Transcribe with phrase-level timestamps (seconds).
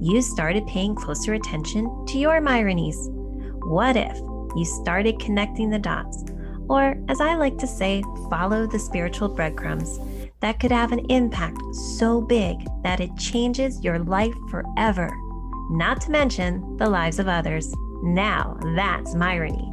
[0.00, 2.96] you started paying closer attention to your Myronies?
[3.66, 4.16] What if
[4.56, 6.24] you started connecting the dots?
[6.68, 10.00] Or, as I like to say, follow the spiritual breadcrumbs
[10.40, 15.10] that could have an impact so big that it changes your life forever,
[15.70, 17.72] not to mention the lives of others.
[18.02, 19.70] Now that's Myrony.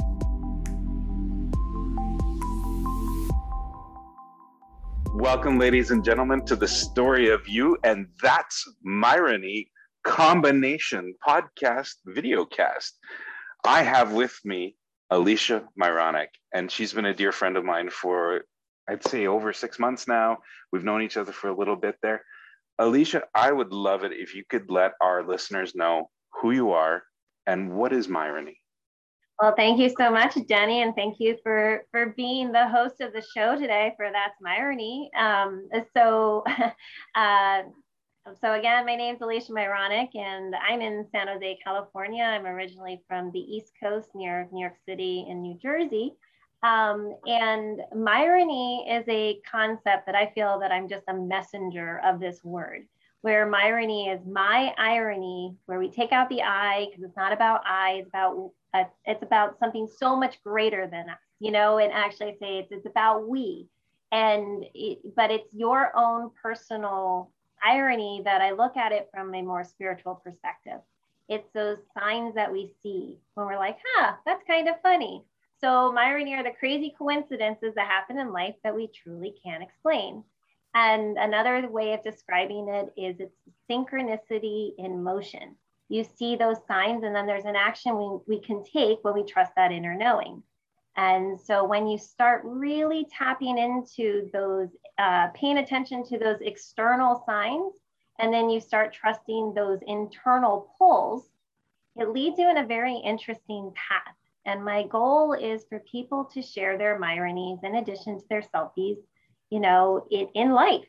[5.13, 9.67] Welcome, ladies and gentlemen, to the story of you, and that's Myrony
[10.03, 12.97] combination podcast video cast.
[13.65, 14.75] I have with me
[15.09, 18.41] Alicia Myronic, and she's been a dear friend of mine for,
[18.89, 20.37] I'd say, over six months now.
[20.71, 22.23] We've known each other for a little bit there.
[22.79, 26.09] Alicia, I would love it if you could let our listeners know
[26.41, 27.03] who you are
[27.45, 28.55] and what is Myrony.
[29.39, 33.11] Well, thank you so much, Jenny, and thank you for for being the host of
[33.11, 35.07] the show today for That's Myrony.
[35.17, 35.67] Um,
[35.97, 36.43] so,
[37.15, 37.63] uh,
[38.39, 42.23] so again, my name is Alicia Myronic, and I'm in San Jose, California.
[42.23, 46.13] I'm originally from the East Coast near New York City and New Jersey.
[46.63, 52.19] Um, and Myrony is a concept that I feel that I'm just a messenger of
[52.19, 52.83] this word,
[53.21, 57.61] where Myrony is my irony, where we take out the I because it's not about
[57.65, 61.79] I, it's about uh, it's about something so much greater than us, you know.
[61.79, 63.67] And actually, I say it's it's about we,
[64.11, 67.31] and it, but it's your own personal
[67.63, 70.79] irony that I look at it from a more spiritual perspective.
[71.29, 75.23] It's those signs that we see when we're like, huh, that's kind of funny.
[75.61, 79.61] So, my irony are the crazy coincidences that happen in life that we truly can't
[79.61, 80.23] explain.
[80.73, 83.35] And another way of describing it is it's
[83.69, 85.55] synchronicity in motion.
[85.89, 89.23] You see those signs, and then there's an action we, we can take when we
[89.23, 90.41] trust that inner knowing.
[90.97, 97.23] And so when you start really tapping into those, uh, paying attention to those external
[97.25, 97.73] signs,
[98.19, 101.29] and then you start trusting those internal pulls,
[101.95, 104.15] it leads you in a very interesting path.
[104.45, 108.97] And my goal is for people to share their Myronies in addition to their selfies,
[109.49, 110.85] you know, it, in life.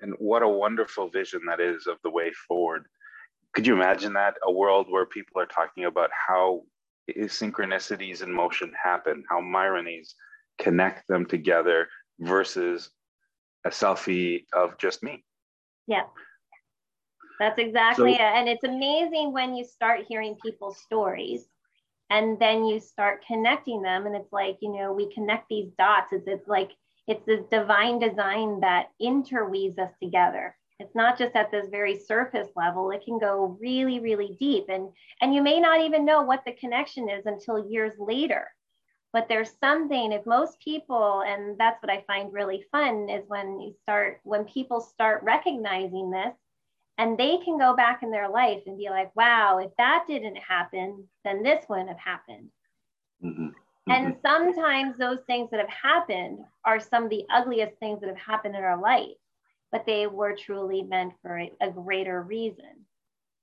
[0.00, 2.86] And what a wonderful vision that is of the way forward.
[3.52, 4.34] Could you imagine that?
[4.44, 6.62] A world where people are talking about how
[7.10, 10.14] synchronicities in motion happen, how Myronies
[10.58, 11.88] connect them together
[12.20, 12.90] versus
[13.64, 15.24] a selfie of just me.
[15.86, 16.04] Yeah.
[17.38, 18.20] That's exactly so, it.
[18.20, 21.44] And it's amazing when you start hearing people's stories
[22.10, 24.06] and then you start connecting them.
[24.06, 26.12] And it's like, you know, we connect these dots.
[26.12, 26.70] It's, it's like,
[27.08, 32.48] it's this divine design that interweaves us together it's not just at this very surface
[32.56, 32.90] level.
[32.90, 34.66] It can go really really deep.
[34.68, 34.90] And
[35.20, 38.48] and you may not even know what the connection is until years later.
[39.12, 43.60] But there's something if most people and that's what i find really fun is when
[43.60, 46.32] you start when people start recognizing this
[46.96, 50.36] and they can go back in their life and be like wow if that didn't
[50.36, 52.48] happen then this wouldn't have happened.
[53.22, 53.48] Mm-hmm.
[53.48, 53.90] Mm-hmm.
[53.90, 58.16] and sometimes those things that have happened are some of the ugliest things that have
[58.16, 59.10] happened in our life
[59.72, 62.84] but they were truly meant for a, a greater reason,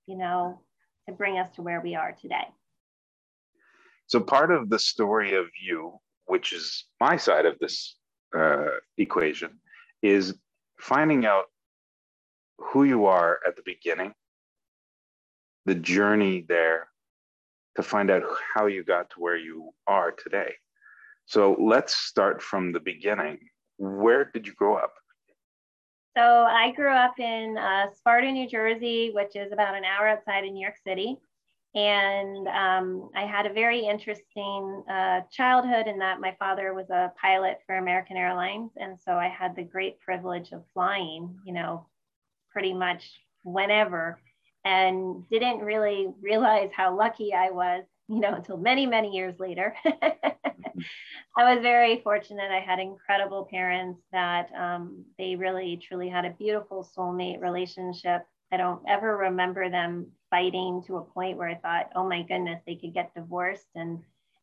[0.06, 0.62] you know,
[1.08, 2.48] to bring us to where we are today.
[4.06, 7.96] So, part of the story of you, which is my side of this
[8.38, 9.60] uh, equation,
[10.04, 10.36] is
[10.80, 11.46] finding out
[12.60, 14.14] who you are at the beginning,
[15.66, 16.88] the journey there
[17.76, 18.24] to find out
[18.54, 20.54] how you got to where you are today.
[21.26, 23.40] So, let's start from the beginning.
[23.78, 24.94] Where did you grow up?
[26.20, 30.44] So I grew up in uh, Sparta, New Jersey, which is about an hour outside
[30.44, 31.16] of New York City.
[31.76, 37.14] And um, I had a very interesting uh, childhood in that my father was a
[37.22, 38.72] pilot for American Airlines.
[38.76, 41.86] And so I had the great privilege of flying, you know,
[42.52, 43.10] pretty much
[43.44, 44.20] whenever,
[44.66, 49.76] and didn't really realize how lucky I was, you know, until many, many years later.
[51.38, 52.52] I was very fortunate.
[52.52, 58.26] I had incredible parents that um, they really truly had a beautiful soulmate relationship.
[58.52, 62.62] I don't ever remember them fighting to a point where I thought, oh my goodness,
[62.66, 63.68] they could get divorced.
[63.76, 64.00] And,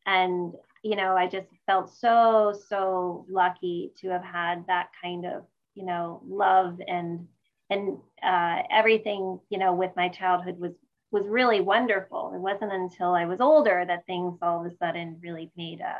[0.06, 0.54] and,
[0.84, 5.42] you know, I just felt so, so lucky to have had that kind of,
[5.74, 7.26] you know, love and,
[7.68, 10.72] and uh, everything, you know, with my childhood was
[11.10, 12.32] was really wonderful.
[12.34, 15.98] It wasn't until I was older that things all of a sudden really made a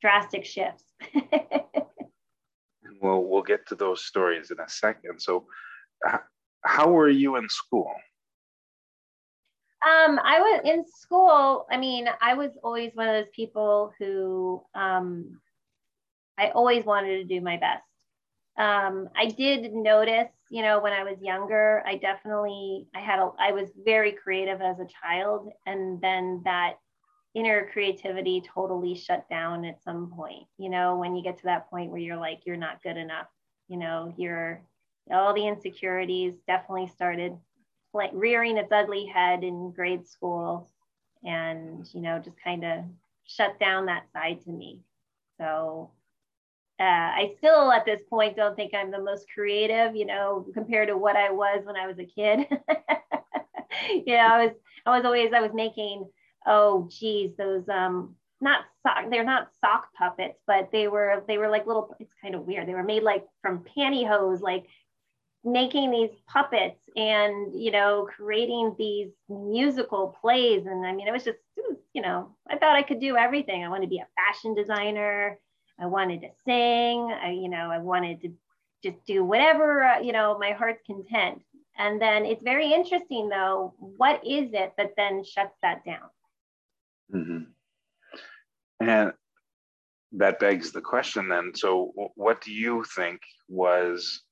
[0.00, 0.84] drastic shifts.
[3.00, 5.20] well, we'll get to those stories in a second.
[5.20, 5.46] So,
[6.64, 7.92] how were you in school?
[9.84, 11.66] Um, I was in school.
[11.70, 15.40] I mean, I was always one of those people who um,
[16.38, 17.82] I always wanted to do my best.
[18.58, 23.30] Um, I did notice, you know, when I was younger, I definitely I had a
[23.38, 26.74] I was very creative as a child, and then that
[27.34, 30.46] inner creativity totally shut down at some point.
[30.58, 33.28] You know, when you get to that point where you're like you're not good enough.
[33.68, 34.62] You know, you're
[35.10, 37.36] all the insecurities definitely started
[37.94, 40.68] like rearing its ugly head in grade school
[41.24, 42.84] and you know just kind of
[43.26, 44.80] shut down that side to me
[45.38, 45.90] so
[46.82, 50.88] uh, i still at this point don't think i'm the most creative you know compared
[50.88, 52.46] to what i was when i was a kid.
[53.90, 54.54] You know i was
[54.86, 56.04] i was always i was making
[56.46, 61.48] oh geez those um not sock they're not sock puppets but they were they were
[61.48, 62.68] like little it's kind of weird.
[62.68, 64.66] They were made like from pantyhose like
[65.44, 70.66] making these puppets and you know creating these musical plays.
[70.66, 71.38] And i mean it was just
[71.94, 73.64] you know i thought i could do everything.
[73.64, 75.38] I wanted to be a fashion designer
[75.82, 78.32] i wanted to sing I, you know i wanted to
[78.82, 81.42] just do whatever uh, you know my heart's content
[81.78, 86.10] and then it's very interesting though what is it that then shuts that down
[87.14, 87.42] mm-hmm.
[88.80, 89.12] and
[90.12, 94.22] that begs the question then so what do you think was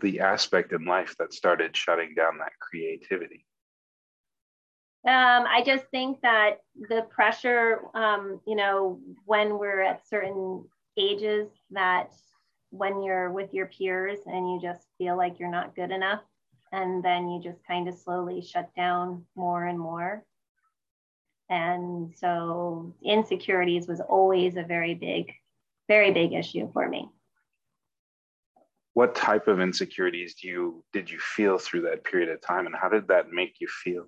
[0.00, 3.44] the aspect in life that started shutting down that creativity?
[5.06, 6.58] Um, I just think that
[6.88, 10.64] the pressure, um, you know, when we're at certain
[10.96, 12.12] ages, that
[12.70, 16.22] when you're with your peers and you just feel like you're not good enough,
[16.72, 20.24] and then you just kind of slowly shut down more and more.
[21.48, 25.32] And so insecurities was always a very big,
[25.86, 27.08] very big issue for me
[28.96, 32.74] what type of insecurities do you did you feel through that period of time and
[32.74, 34.06] how did that make you feel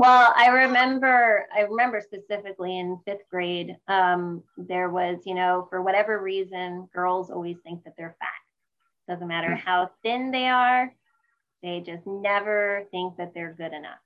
[0.00, 5.82] well i remember i remember specifically in fifth grade um, there was you know for
[5.82, 9.58] whatever reason girls always think that they're fat doesn't matter mm.
[9.58, 10.92] how thin they are
[11.62, 13.98] they just never think that they're good enough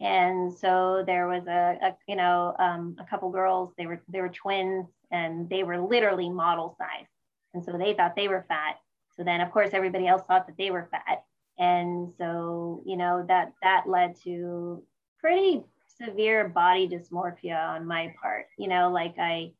[0.00, 4.20] and so there was a, a you know um, a couple girls they were they
[4.20, 7.08] were twins and they were literally model size
[7.54, 8.76] and so they thought they were fat
[9.18, 11.24] so then, of course, everybody else thought that they were fat.
[11.58, 14.82] And so, you know, that that led to
[15.20, 15.62] pretty
[16.00, 18.46] severe body dysmorphia on my part.
[18.56, 19.52] You know, like I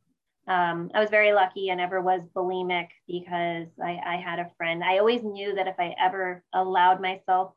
[0.47, 4.83] um, I was very lucky I never was bulimic because I, I had a friend.
[4.83, 7.53] I always knew that if I ever allowed myself,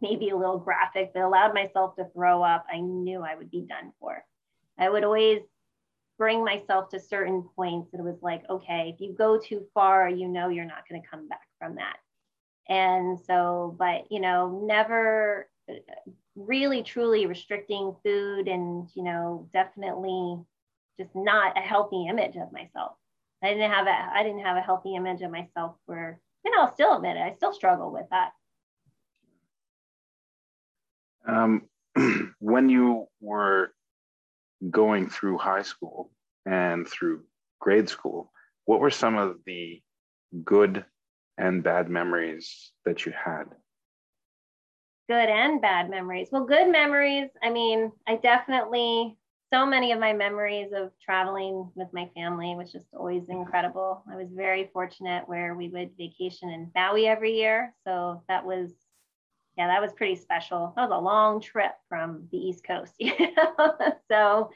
[0.00, 3.60] maybe a little graphic, but allowed myself to throw up, I knew I would be
[3.60, 4.24] done for.
[4.78, 5.42] I would always
[6.18, 10.08] bring myself to certain points that it was like, okay, if you go too far,
[10.08, 11.96] you know you're not going to come back from that.
[12.68, 15.48] And so, but you know, never
[16.34, 20.38] really truly restricting food and, you know, definitely
[20.98, 22.92] just not a healthy image of myself.
[23.42, 26.72] I didn't have a I didn't have a healthy image of myself where, and I'll
[26.72, 27.20] still admit it.
[27.20, 28.32] I still struggle with that.
[31.26, 31.62] Um,
[32.38, 33.72] when you were
[34.70, 36.12] going through high school
[36.46, 37.24] and through
[37.60, 38.32] grade school,
[38.64, 39.82] what were some of the
[40.44, 40.84] good
[41.36, 43.44] and bad memories that you had?
[45.08, 46.28] Good and bad memories.
[46.30, 47.28] Well, good memories.
[47.42, 49.16] I mean, I definitely,
[49.52, 54.02] so many of my memories of traveling with my family was just always incredible.
[54.10, 57.74] I was very fortunate where we would vacation in Maui every year.
[57.84, 58.70] So that was
[59.58, 60.72] yeah, that was pretty special.
[60.76, 62.94] That was a long trip from the East Coast.
[62.98, 63.76] You know?
[64.10, 64.50] so,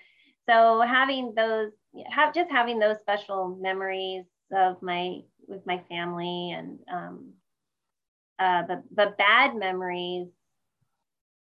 [0.49, 1.73] so having those,
[2.09, 7.33] have just having those special memories of my with my family and um,
[8.39, 10.29] uh, the the bad memories.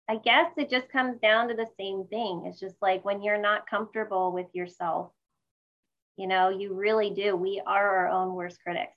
[0.08, 2.44] I guess it just comes down to the same thing.
[2.46, 5.12] It's just like when you're not comfortable with yourself,
[6.16, 7.36] you know, you really do.
[7.36, 8.96] We are our own worst critics.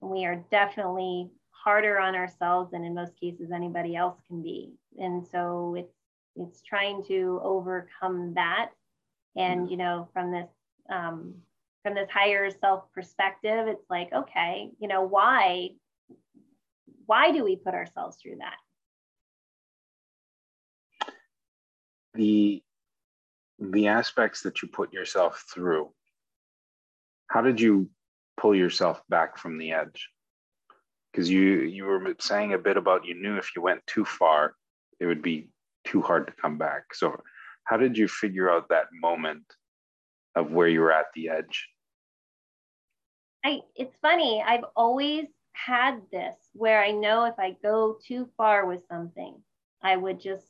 [0.00, 4.72] We are definitely harder on ourselves than in most cases anybody else can be.
[4.98, 5.94] And so it's
[6.36, 8.70] it's trying to overcome that.
[9.36, 10.48] And you know, from this
[10.90, 11.34] um,
[11.82, 15.70] from this higher self perspective, it's like, okay, you know, why
[17.06, 18.56] why do we put ourselves through that?
[22.14, 22.62] The
[23.58, 25.92] the aspects that you put yourself through,
[27.28, 27.90] how did you
[28.36, 30.08] pull yourself back from the edge?
[31.10, 34.54] because you you were saying a bit about you knew if you went too far
[35.00, 35.48] it would be
[35.84, 36.94] too hard to come back.
[36.94, 37.20] So,
[37.64, 39.44] how did you figure out that moment
[40.34, 41.68] of where you were at the edge?
[43.44, 44.42] I it's funny.
[44.46, 49.42] I've always had this where I know if I go too far with something,
[49.82, 50.46] I would just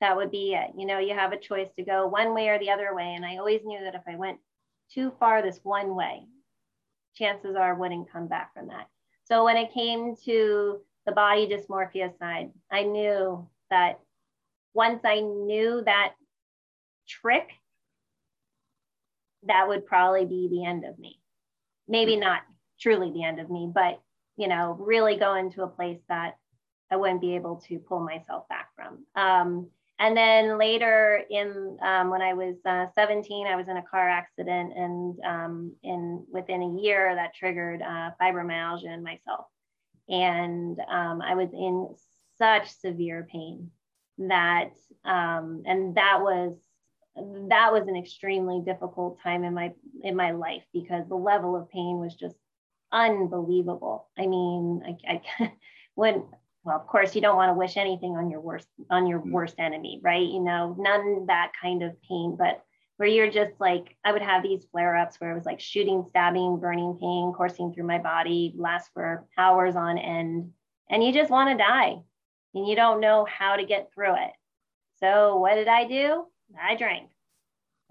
[0.00, 0.70] that would be it.
[0.76, 3.14] You know, you have a choice to go one way or the other way.
[3.14, 4.38] And I always knew that if I went
[4.92, 6.26] too far this one way,
[7.14, 8.88] chances are I wouldn't come back from that.
[9.24, 14.00] So when it came to the body dysmorphia side, I knew that
[14.74, 16.14] once I knew that
[17.08, 17.48] trick,
[19.46, 21.20] that would probably be the end of me.
[21.86, 22.42] Maybe not
[22.80, 24.00] truly the end of me, but
[24.36, 26.38] you know, really go into a place that
[26.90, 29.04] I wouldn't be able to pull myself back from.
[29.14, 33.82] Um, and then later in um, when I was uh, 17, I was in a
[33.82, 39.46] car accident, and um, in within a year that triggered uh, fibromyalgia in myself,
[40.08, 41.94] and um, I was in
[42.38, 43.70] such severe pain
[44.18, 44.70] that,
[45.04, 46.56] um, and that was
[47.16, 49.72] that was an extremely difficult time in my
[50.02, 52.34] in my life because the level of pain was just
[52.90, 54.08] unbelievable.
[54.18, 55.52] I mean, I, I
[55.94, 56.24] when
[56.64, 59.30] well, of course, you don't want to wish anything on your worst on your mm.
[59.30, 60.26] worst enemy, right?
[60.26, 62.64] You know, none that kind of pain, but
[62.96, 66.04] where you're just like, I would have these flare ups where it was like shooting,
[66.08, 70.52] stabbing, burning pain coursing through my body, last for hours on end,
[70.88, 71.96] and you just want to die,
[72.54, 74.32] and you don't know how to get through it.
[75.00, 76.24] So what did I do?
[76.60, 77.10] I drank.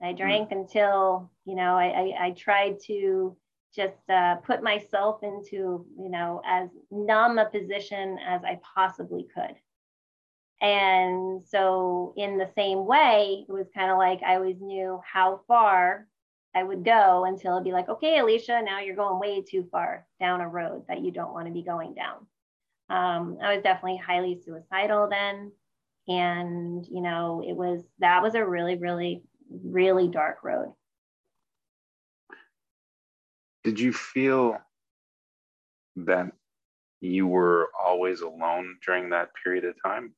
[0.01, 0.18] I mm.
[0.18, 0.62] drank mm.
[0.62, 3.38] until you know I, I, I tried to
[3.75, 9.56] just uh, put myself into, you know, as numb a position as I possibly could.
[10.62, 15.42] And so, in the same way, it was kind of like I always knew how
[15.48, 16.08] far
[16.56, 20.06] I would go until it'd be like, okay, Alicia, now you're going way too far
[20.20, 22.27] down a road that you don't want to be going down.
[22.89, 25.51] Um, I was definitely highly suicidal then.
[26.08, 30.74] And, you know, it was that was a really, really, really dark road
[33.63, 34.58] did you feel
[35.96, 36.32] that
[37.01, 40.13] you were always alone during that period of time?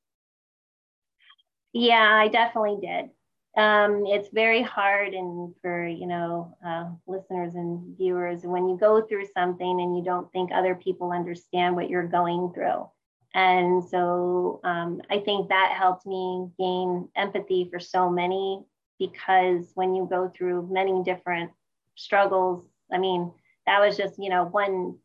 [1.74, 3.10] Yeah, I definitely did.
[3.58, 9.02] Um, it's very hard, and for you know uh, listeners and viewers, when you go
[9.02, 12.90] through something and you don't think other people understand what you're going through,
[13.34, 18.64] and so um, I think that helped me gain empathy for so many
[19.00, 21.52] because when you go through many different
[21.96, 23.32] struggles I mean,
[23.65, 24.98] that was just, you know, one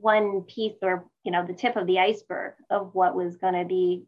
[0.00, 3.64] one piece or, you know, the tip of the iceberg of what was going to
[3.64, 4.04] be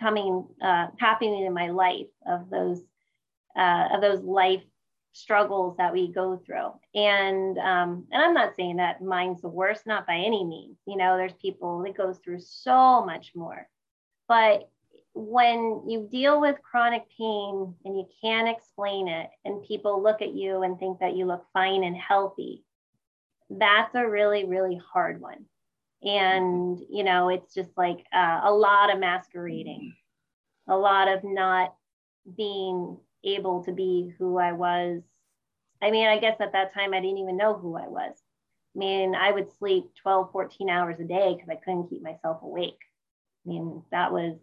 [0.00, 2.80] coming uh, happening in my life of those
[3.56, 4.62] uh, of those life
[5.12, 6.72] struggles that we go through.
[6.94, 10.76] And um, and i'm not saying that mine's the worst not by any means.
[10.86, 13.68] You know there's people that goes through so much more.
[14.28, 14.68] But
[15.14, 20.34] when you deal with chronic pain and you can't explain it and people look at
[20.34, 22.64] you and think that you look fine and healthy
[23.50, 25.44] that's a really really hard one.
[26.02, 29.94] And you know it's just like uh, a lot of masquerading
[30.68, 31.74] a lot of not
[32.36, 35.02] being able to be who i was.
[35.82, 38.14] I mean i guess at that time i didn't even know who i was.
[38.76, 42.42] I mean i would sleep 12 14 hours a day because i couldn't keep myself
[42.42, 42.80] awake.
[43.46, 44.36] I mean that was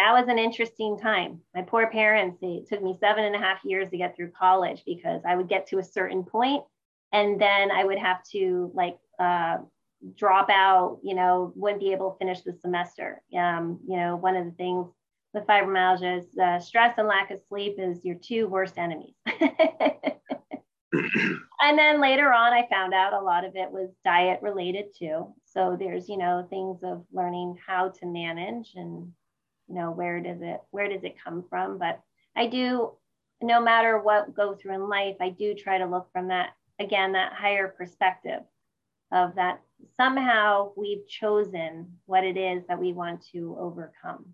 [0.00, 1.40] that was an interesting time.
[1.54, 4.82] My poor parents, it took me seven and a half years to get through college
[4.86, 6.64] because I would get to a certain point
[7.12, 9.58] and then I would have to like uh,
[10.16, 13.20] drop out, you know, wouldn't be able to finish the semester.
[13.36, 14.86] Um, you know, one of the things
[15.34, 19.14] with fibromyalgia is uh, stress and lack of sleep is your two worst enemies.
[20.92, 25.34] and then later on, I found out a lot of it was diet related too.
[25.44, 29.12] So there's, you know, things of learning how to manage and
[29.70, 31.78] you know where does it where does it come from?
[31.78, 32.00] But
[32.36, 32.92] i do
[33.42, 37.12] no matter what go through in life i do try to look from that again
[37.12, 38.42] that higher perspective
[39.12, 39.60] of that
[39.96, 44.26] somehow we've chosen what it is that we want to overcome.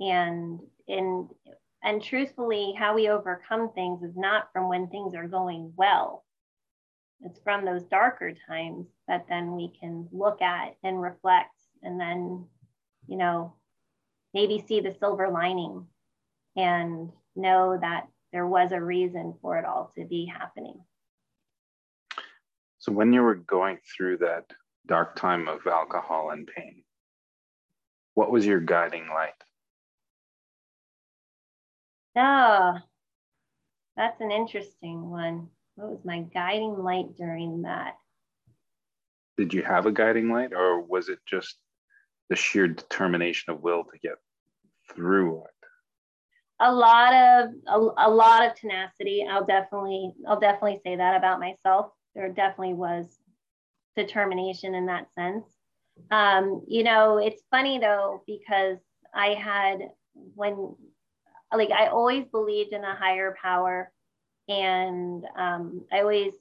[0.00, 1.28] And in
[1.82, 6.24] and truthfully how we overcome things is not from when things are going well.
[7.22, 12.46] It's from those darker times that then we can look at and reflect and then
[13.06, 13.54] you know
[14.34, 15.86] maybe see the silver lining
[16.56, 20.80] and know that there was a reason for it all to be happening.
[22.78, 24.46] So, when you were going through that
[24.86, 26.82] dark time of alcohol and pain,
[28.14, 29.34] what was your guiding light?
[32.16, 32.78] Oh,
[33.96, 35.48] that's an interesting one.
[35.74, 37.96] What was my guiding light during that?
[39.36, 41.56] Did you have a guiding light, or was it just
[42.30, 44.14] the sheer determination of will to get
[44.94, 45.50] through it
[46.60, 49.26] A lot of a, a lot of tenacity.
[49.28, 51.92] I'll definitely I'll definitely say that about myself.
[52.14, 53.06] There definitely was
[53.96, 55.44] determination in that sense.
[56.10, 58.78] Um, you know, it's funny though because
[59.14, 59.90] I had
[60.34, 60.74] when
[61.54, 63.90] like I always believed in a higher power,
[64.48, 66.32] and um, I always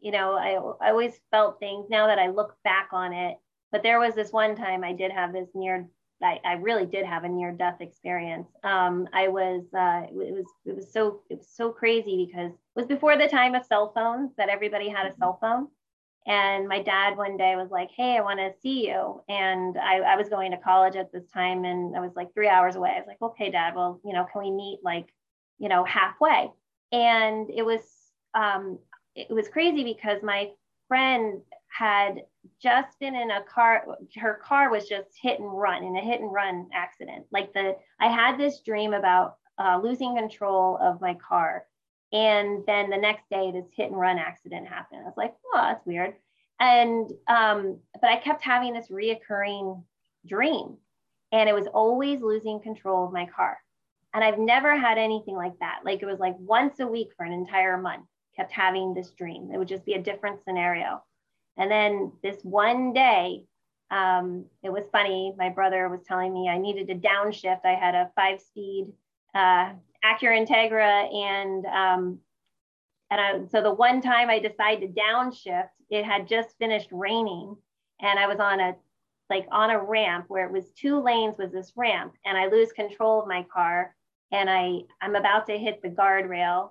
[0.00, 1.86] you know I I always felt things.
[1.90, 3.38] Now that I look back on it,
[3.72, 5.88] but there was this one time I did have this near
[6.22, 8.48] I, I really did have a near death experience.
[8.64, 12.58] Um, I was uh, it was it was so it was so crazy because it
[12.74, 15.68] was before the time of cell phones that everybody had a cell phone.
[16.26, 20.00] And my dad one day was like, "Hey, I want to see you." And I,
[20.00, 22.90] I was going to college at this time, and I was like three hours away.
[22.90, 23.74] I was like, "Okay, Dad.
[23.74, 25.06] Well, you know, can we meet like,
[25.58, 26.50] you know, halfway?"
[26.90, 27.80] And it was
[28.34, 28.78] um,
[29.14, 30.50] it was crazy because my
[30.88, 32.22] friend had
[32.60, 33.84] just been in a car
[34.16, 37.26] her car was just hit and run in a hit and run accident.
[37.30, 41.64] Like the i had this dream about uh, losing control of my car.
[42.12, 45.02] And then the next day this hit and run accident happened.
[45.02, 46.14] I was like oh that's weird.
[46.60, 49.82] And um, but i kept having this reoccurring
[50.26, 50.76] dream.
[51.30, 53.58] And it was always losing control of my car.
[54.14, 55.80] And i've never had anything like that.
[55.84, 59.50] Like it was like once a week for an entire month kept having this dream.
[59.52, 61.02] It would just be a different scenario
[61.58, 63.44] and then this one day,
[63.90, 65.34] um, it was funny.
[65.36, 67.64] My brother was telling me I needed to downshift.
[67.64, 68.92] I had a five speed
[69.34, 69.72] uh,
[70.04, 71.12] Acura Integra.
[71.14, 72.18] And, um,
[73.10, 77.56] and I, so the one time I decided to downshift, it had just finished raining.
[78.00, 78.76] And I was on a
[79.30, 82.72] like on a ramp where it was two lanes was this ramp and I lose
[82.72, 83.94] control of my car
[84.32, 86.70] and I I'm about to hit the guardrail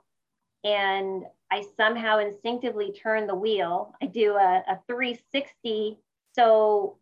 [0.63, 3.93] and I somehow instinctively turn the wheel.
[4.01, 5.97] I do a, a 360.
[6.33, 6.97] So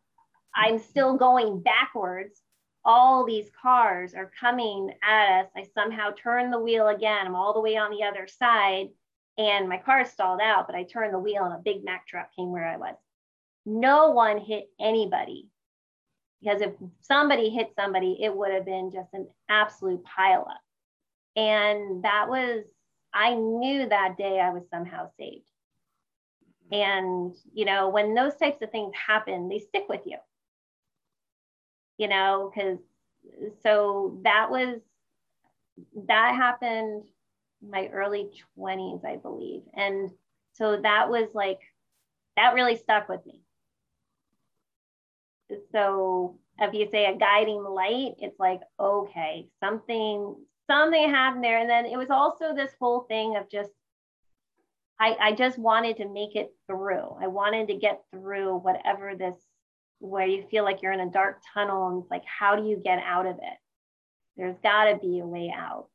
[0.55, 2.41] I'm still going backwards.
[2.83, 5.47] All these cars are coming at us.
[5.55, 7.25] I somehow turn the wheel again.
[7.25, 8.89] I'm all the way on the other side
[9.37, 12.29] and my car stalled out, but I turned the wheel and a big Mack truck
[12.35, 12.95] came where I was.
[13.65, 15.47] No one hit anybody
[16.41, 20.45] because if somebody hit somebody, it would have been just an absolute pileup.
[21.35, 22.63] And that was
[23.15, 25.49] I knew that day I was somehow saved.
[26.71, 30.17] And, you know, when those types of things happen, they stick with you,
[31.97, 32.79] you know, because
[33.63, 34.81] so that was,
[36.07, 37.03] that happened
[37.61, 39.61] in my early 20s, I believe.
[39.73, 40.11] And
[40.53, 41.59] so that was like,
[42.35, 43.41] that really stuck with me.
[45.71, 50.35] So if you say a guiding light, it's like, okay, something,
[50.67, 51.59] something happened there.
[51.59, 53.71] And then it was also this whole thing of just,
[54.99, 57.17] I, I just wanted to make it through.
[57.21, 59.35] I wanted to get through whatever this,
[59.99, 62.77] where you feel like you're in a dark tunnel and it's like, how do you
[62.77, 63.57] get out of it?
[64.37, 65.87] There's got to be a way out.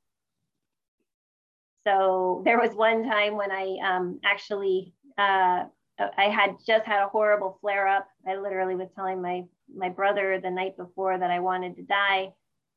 [1.87, 5.64] So there was one time when I um, actually, uh,
[5.98, 8.06] I had just had a horrible flare up.
[8.26, 12.33] I literally was telling my my brother the night before that I wanted to die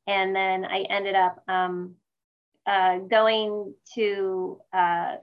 [0.08, 1.96] and then I ended up um,
[2.66, 5.16] uh, going to uh,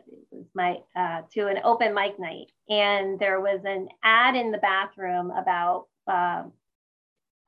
[0.55, 5.31] my uh, to an open mic night, and there was an ad in the bathroom
[5.31, 6.53] about um,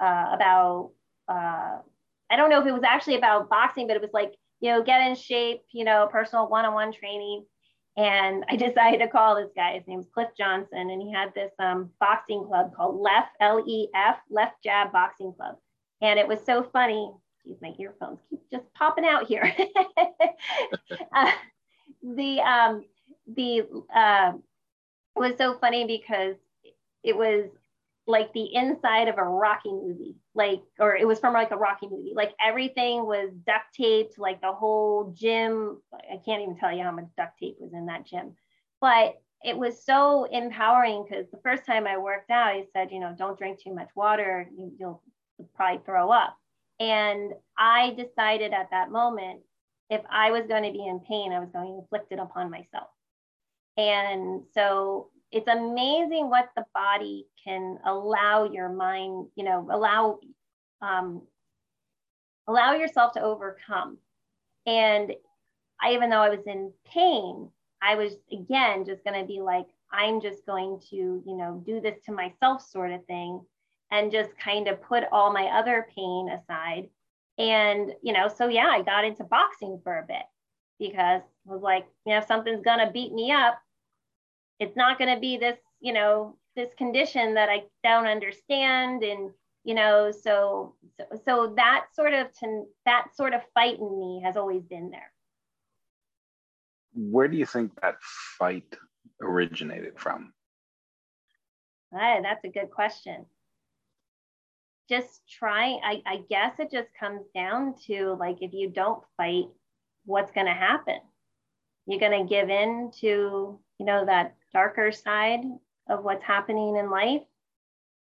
[0.01, 0.93] uh, about
[1.29, 1.79] uh,
[2.31, 4.83] I don't know if it was actually about boxing, but it was like you know
[4.83, 7.45] get in shape, you know, personal one-on-one training.
[7.95, 9.75] And I decided to call this guy.
[9.75, 13.89] His name's Cliff Johnson, and he had this um, boxing club called Left L E
[13.95, 15.57] F Left Jab Boxing Club.
[16.03, 17.11] And it was so funny
[17.45, 19.55] geez, my earphones keep just popping out here.
[21.15, 21.33] uh,
[22.03, 22.85] the um,
[23.27, 23.63] the
[23.95, 24.33] uh,
[25.17, 26.37] was so funny because
[27.03, 27.49] it was
[28.07, 31.89] like the inside of a Rocky movie, like, or it was from like a Rocky
[31.89, 32.13] movie.
[32.15, 35.81] Like everything was duct taped, like the whole gym.
[35.93, 38.35] I can't even tell you how much duct tape was in that gym,
[38.81, 43.01] but it was so empowering because the first time I worked out, he said, you
[43.01, 45.01] know, don't drink too much water, you,
[45.43, 46.37] you'll probably throw up.
[46.81, 49.41] And I decided at that moment,
[49.91, 52.51] if I was going to be in pain, I was going to inflict it upon
[52.51, 52.89] myself.
[53.77, 60.19] And so it's amazing what the body can allow your mind, you know, allow
[60.81, 61.23] um,
[62.49, 63.99] allow yourself to overcome.
[64.67, 65.13] And
[65.81, 67.49] I, even though I was in pain,
[67.83, 71.81] I was again just going to be like, I'm just going to, you know, do
[71.81, 73.41] this to myself, sort of thing
[73.93, 76.89] and just kind of put all my other pain aside.
[77.39, 80.25] And, you know, so yeah, I got into boxing for a bit
[80.81, 83.59] because I was like, you know, if something's going to beat me up,
[84.59, 89.05] it's not going to be this, you know, this condition that I don't understand.
[89.05, 89.31] And,
[89.65, 94.23] you know so so, so that sort of to, that sort of fight in me
[94.25, 95.13] has always been there
[96.95, 98.77] where do you think that fight
[99.21, 100.33] originated from
[101.95, 103.25] ah, that's a good question
[104.89, 109.47] just try I, I guess it just comes down to like if you don't fight
[110.05, 110.99] what's going to happen?
[111.87, 115.41] You're going to give in to you know that darker side
[115.89, 117.23] of what's happening in life.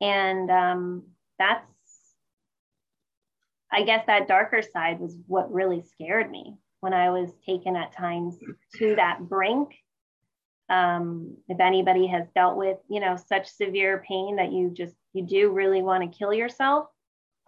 [0.01, 1.03] And um,
[1.39, 1.65] that's
[3.71, 7.93] i guess that darker side was what really scared me when i was taken at
[7.93, 8.37] times
[8.75, 9.69] to that brink.
[10.69, 15.25] Um, if anybody has dealt with you know such severe pain that you just you
[15.25, 16.87] do really want to kill yourself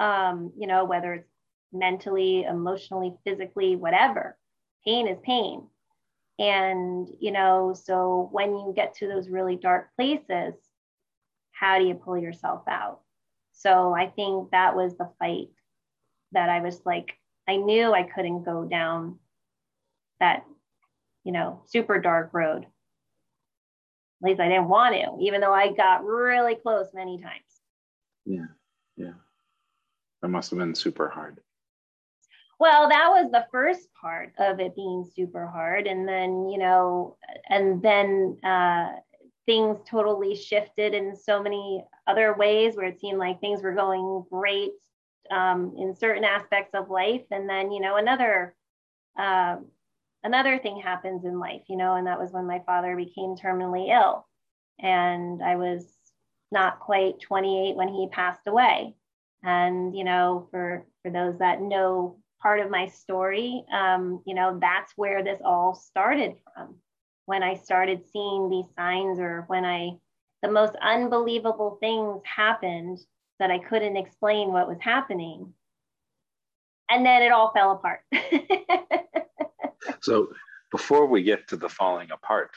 [0.01, 1.29] um, you know whether it's
[1.71, 4.37] mentally emotionally physically whatever.
[4.85, 5.67] Pain is pain.
[6.39, 10.55] And you know so when you get to those really dark places
[11.51, 13.01] how do you pull yourself out?
[13.51, 15.49] So i think that was the fight
[16.31, 17.13] that i was like
[17.47, 19.19] i knew i couldn't go down
[20.19, 20.45] that
[21.23, 22.65] you know super dark road
[24.21, 27.61] at least I didn't want to, even though I got really close many times.
[28.25, 28.45] Yeah,
[28.95, 29.13] yeah.
[30.21, 31.39] That must have been super hard.
[32.59, 35.87] Well, that was the first part of it being super hard.
[35.87, 37.17] And then, you know,
[37.49, 38.89] and then uh,
[39.47, 44.25] things totally shifted in so many other ways where it seemed like things were going
[44.29, 44.73] great
[45.31, 47.23] um, in certain aspects of life.
[47.31, 48.53] And then, you know, another
[49.17, 49.55] uh,
[50.23, 53.89] another thing happens in life, you know, and that was when my father became terminally
[53.89, 54.27] ill.
[54.79, 55.85] And I was
[56.51, 58.95] not quite 28 when he passed away.
[59.43, 64.57] And, you know, for, for those that know part of my story, um, you know,
[64.59, 66.75] that's where this all started from.
[67.25, 69.91] When I started seeing these signs, or when I,
[70.41, 72.99] the most unbelievable things happened
[73.39, 75.53] that I couldn't explain what was happening.
[76.89, 78.01] And then it all fell apart.
[80.01, 80.29] So
[80.71, 82.51] before we get to the falling apart,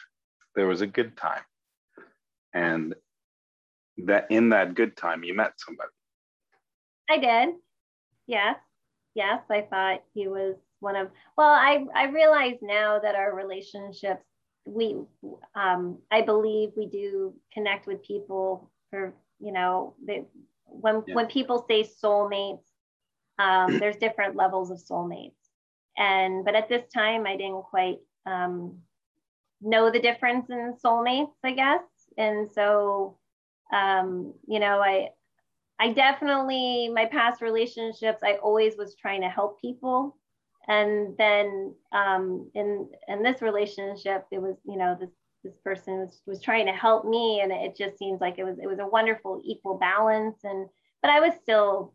[0.54, 1.42] there was a good time.
[2.52, 2.94] And
[3.98, 5.90] that in that good time, you met somebody.
[7.10, 7.54] I did.
[8.26, 8.56] Yes.
[9.14, 9.42] Yes.
[9.50, 14.24] I thought he was one of, well, I, I realize now that our relationships,
[14.64, 14.96] we,
[15.54, 20.24] um, I believe we do connect with people for, you know, they,
[20.64, 21.14] when, yeah.
[21.14, 22.64] when people say soulmates,
[23.38, 25.32] um, there's different levels of soulmates
[25.98, 28.78] and but at this time i didn't quite um,
[29.60, 31.82] know the difference in soulmates i guess.
[32.16, 33.18] And so
[33.72, 35.08] um, you know i
[35.80, 40.16] i definitely my past relationships i always was trying to help people.
[40.66, 45.10] And then um, in in this relationship it was you know this
[45.42, 48.58] this person was, was trying to help me and it just seems like it was
[48.58, 50.38] it was a wonderful equal balance.
[50.44, 50.68] And
[51.02, 51.92] but i was still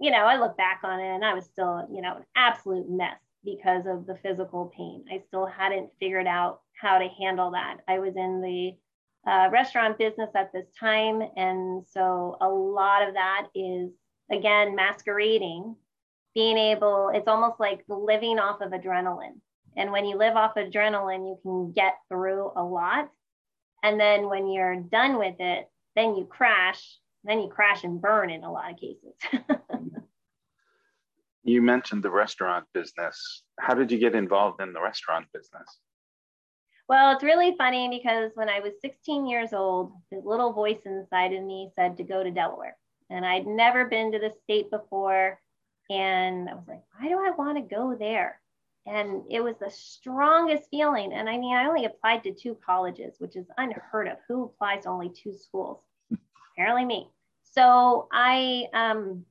[0.00, 2.88] you know i look back on it and i was still you know an absolute
[2.88, 5.06] mess because of the physical pain.
[5.10, 7.78] I still hadn't figured out how to handle that.
[7.88, 8.76] I was in the
[9.26, 11.22] uh, restaurant business at this time.
[11.36, 13.90] And so a lot of that is,
[14.30, 15.76] again, masquerading,
[16.34, 19.40] being able, it's almost like living off of adrenaline.
[19.76, 23.10] And when you live off adrenaline, you can get through a lot.
[23.82, 28.30] And then when you're done with it, then you crash, then you crash and burn
[28.30, 29.14] in a lot of cases.
[31.46, 33.44] You mentioned the restaurant business.
[33.60, 35.78] How did you get involved in the restaurant business?
[36.88, 41.32] Well, it's really funny because when I was 16 years old, this little voice inside
[41.32, 42.76] of me said to go to Delaware.
[43.10, 45.38] And I'd never been to the state before.
[45.88, 48.40] And I was like, why do I want to go there?
[48.84, 51.12] And it was the strongest feeling.
[51.12, 54.16] And I mean, I only applied to two colleges, which is unheard of.
[54.26, 55.78] Who applies to only two schools?
[56.56, 57.08] Apparently me.
[57.44, 59.24] So I um,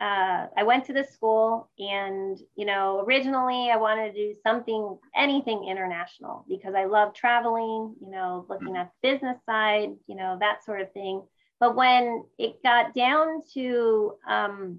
[0.00, 4.96] uh, I went to this school and, you know, originally I wanted to do something,
[5.16, 10.36] anything international because I love traveling, you know, looking at the business side, you know,
[10.40, 11.22] that sort of thing.
[11.58, 14.78] But when it got down to, um,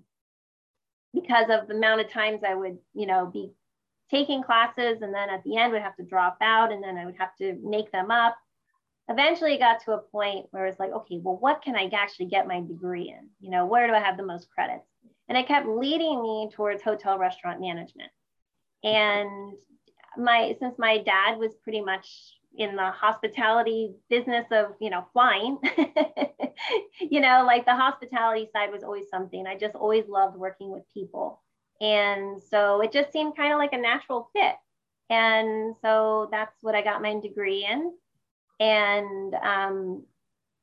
[1.13, 3.51] because of the amount of times I would, you know, be
[4.09, 7.05] taking classes and then at the end would have to drop out and then I
[7.05, 8.37] would have to make them up.
[9.09, 12.27] Eventually it got to a point where it's like, okay, well, what can I actually
[12.27, 13.27] get my degree in?
[13.41, 14.85] You know, where do I have the most credits?
[15.29, 18.11] And it kept leading me towards hotel restaurant management.
[18.83, 19.53] And
[20.17, 22.09] my since my dad was pretty much
[22.57, 25.59] in the hospitality business of you know flying
[26.99, 29.45] you know like the hospitality side was always something.
[29.45, 31.41] I just always loved working with people.
[31.81, 34.55] And so it just seemed kind of like a natural fit.
[35.09, 37.93] And so that's what i got my degree in.
[38.59, 40.03] And um,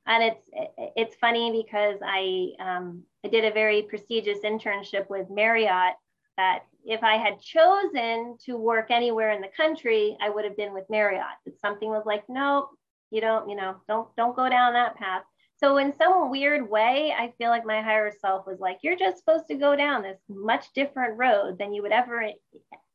[0.06, 0.50] and it's
[0.96, 5.94] it's funny because I um, I did a very prestigious internship with Marriott
[6.36, 10.72] that if I had chosen to work anywhere in the country, I would have been
[10.72, 11.24] with Marriott.
[11.44, 12.68] But something was like, nope,
[13.10, 15.22] you don't, you know, don't don't go down that path.
[15.56, 19.18] So in some weird way, I feel like my higher self was like, you're just
[19.18, 22.30] supposed to go down this much different road than you would ever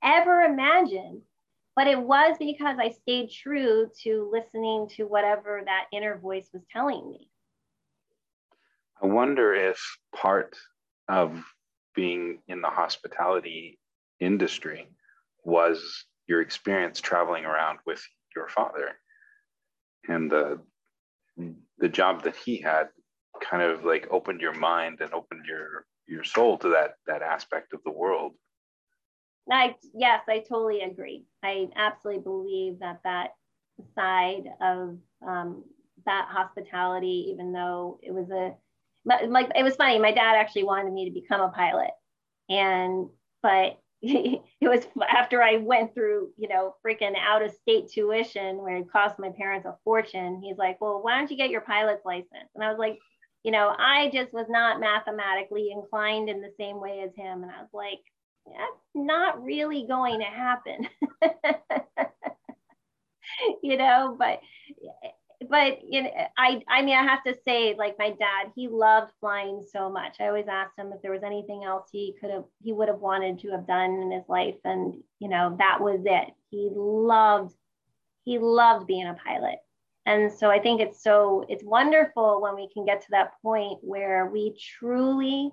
[0.02, 1.24] ever imagine.
[1.76, 6.64] But it was because I stayed true to listening to whatever that inner voice was
[6.72, 7.31] telling me.
[9.02, 9.80] I wonder if
[10.16, 10.56] part
[11.10, 11.44] of
[11.96, 13.80] being in the hospitality
[14.20, 14.88] industry
[15.44, 18.02] was your experience traveling around with
[18.36, 18.96] your father.
[20.08, 20.60] And the
[21.80, 22.90] the job that he had
[23.42, 27.74] kind of like opened your mind and opened your your soul to that that aspect
[27.74, 28.34] of the world.
[29.50, 31.26] I yes I totally agree.
[31.42, 33.32] I absolutely believe that that
[33.96, 35.64] side of um,
[36.06, 38.54] that hospitality even though it was a
[39.06, 40.00] like it was funny.
[40.00, 41.92] My dad actually wanted me to become a pilot,
[42.50, 43.10] and
[43.42, 48.78] but it was after I went through, you know, freaking out of state tuition where
[48.78, 50.42] it cost my parents a fortune.
[50.44, 52.50] He's like, well, why don't you get your pilot's license?
[52.56, 52.98] And I was like,
[53.44, 57.44] you know, I just was not mathematically inclined in the same way as him.
[57.44, 58.00] And I was like,
[58.48, 60.88] that's not really going to happen.
[63.64, 64.42] you know, but
[65.50, 69.12] but you know, I I mean I have to say like my dad he loved
[69.20, 70.18] flying so much.
[70.20, 73.00] I always asked him if there was anything else he could have he would have
[73.00, 76.34] wanted to have done in his life and you know that was it.
[76.50, 77.54] He loved
[78.24, 79.60] he loved being a pilot.
[80.06, 83.80] And so I think it's so it's wonderful when we can get to that point
[83.82, 85.52] where we truly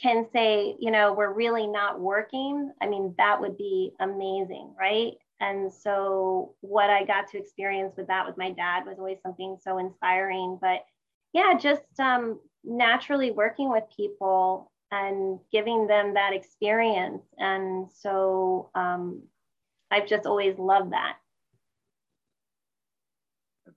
[0.00, 2.72] can say, you know, we're really not working.
[2.80, 5.14] I mean, that would be amazing, right?
[5.40, 9.56] And so, what I got to experience with that with my dad was always something
[9.62, 10.58] so inspiring.
[10.60, 10.84] But
[11.32, 17.22] yeah, just um, naturally working with people and giving them that experience.
[17.38, 19.22] And so, um,
[19.90, 21.16] I've just always loved that.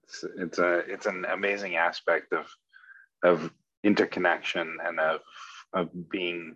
[0.04, 2.48] It's it's a it's an amazing aspect of
[3.24, 3.52] of
[3.84, 5.22] interconnection and of
[5.74, 6.56] of being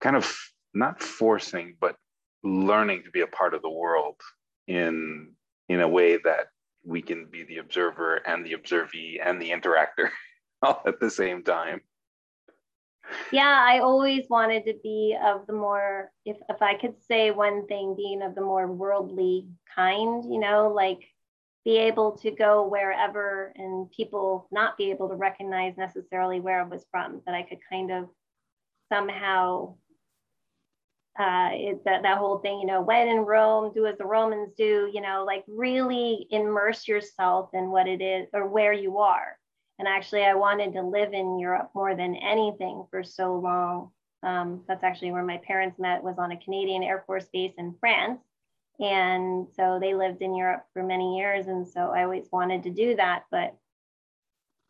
[0.00, 0.32] kind of
[0.72, 1.96] not forcing but
[2.42, 4.16] learning to be a part of the world
[4.66, 5.32] in
[5.68, 6.48] in a way that
[6.84, 10.10] we can be the observer and the observee and the interactor
[10.62, 11.80] all at the same time.
[13.32, 17.66] Yeah i always wanted to be of the more if, if i could say one
[17.66, 21.00] thing being of the more worldly kind you know like
[21.64, 26.64] be able to go wherever and people not be able to recognize necessarily where i
[26.64, 28.08] was from that i could kind of
[28.92, 29.74] somehow
[31.18, 34.52] uh, it, that, that whole thing, you know, when in Rome, do as the Romans
[34.56, 39.36] do, you know, like really immerse yourself in what it is or where you are.
[39.80, 43.90] And actually, I wanted to live in Europe more than anything for so long.
[44.22, 47.74] Um, that's actually where my parents met was on a Canadian Air Force base in
[47.80, 48.20] France.
[48.80, 51.48] And so they lived in Europe for many years.
[51.48, 53.24] And so I always wanted to do that.
[53.30, 53.56] But,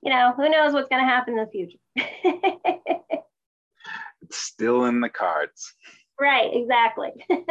[0.02, 1.78] you know, who knows what's going to happen in the future?
[4.22, 5.74] it's still in the cards.
[6.20, 7.10] Right, exactly.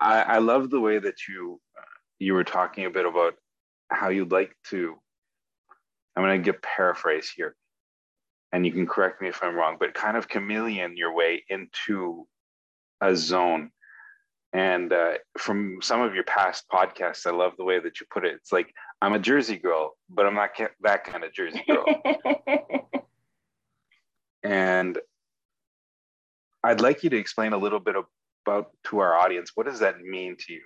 [0.00, 1.60] I, I love the way that you
[2.18, 3.34] you were talking a bit about
[3.90, 4.96] how you'd like to.
[6.16, 7.54] I'm going to get paraphrase here,
[8.52, 12.26] and you can correct me if I'm wrong, but kind of chameleon your way into
[13.00, 13.70] a zone.
[14.52, 18.24] And uh, from some of your past podcasts, I love the way that you put
[18.24, 18.34] it.
[18.34, 21.84] It's like I'm a Jersey girl, but I'm not that kind of Jersey girl.
[24.42, 24.98] and
[26.68, 27.96] I'd like you to explain a little bit
[28.46, 30.60] about to our audience what does that mean to you?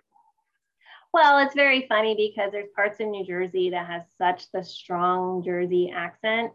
[1.14, 5.44] Well, it's very funny because there's parts of New Jersey that has such the strong
[5.44, 6.50] Jersey accent.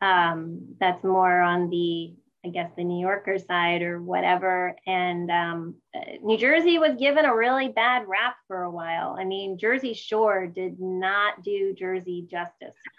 [0.00, 2.14] Um, that's more on the,
[2.44, 4.74] I guess, the New Yorker side or whatever.
[4.84, 5.76] And um,
[6.20, 9.14] New Jersey was given a really bad rap for a while.
[9.16, 12.74] I mean, Jersey Shore did not do Jersey justice.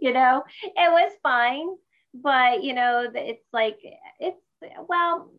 [0.00, 1.68] you know, it was fine
[2.14, 3.78] but you know it's like
[4.18, 4.40] it's
[4.88, 5.30] well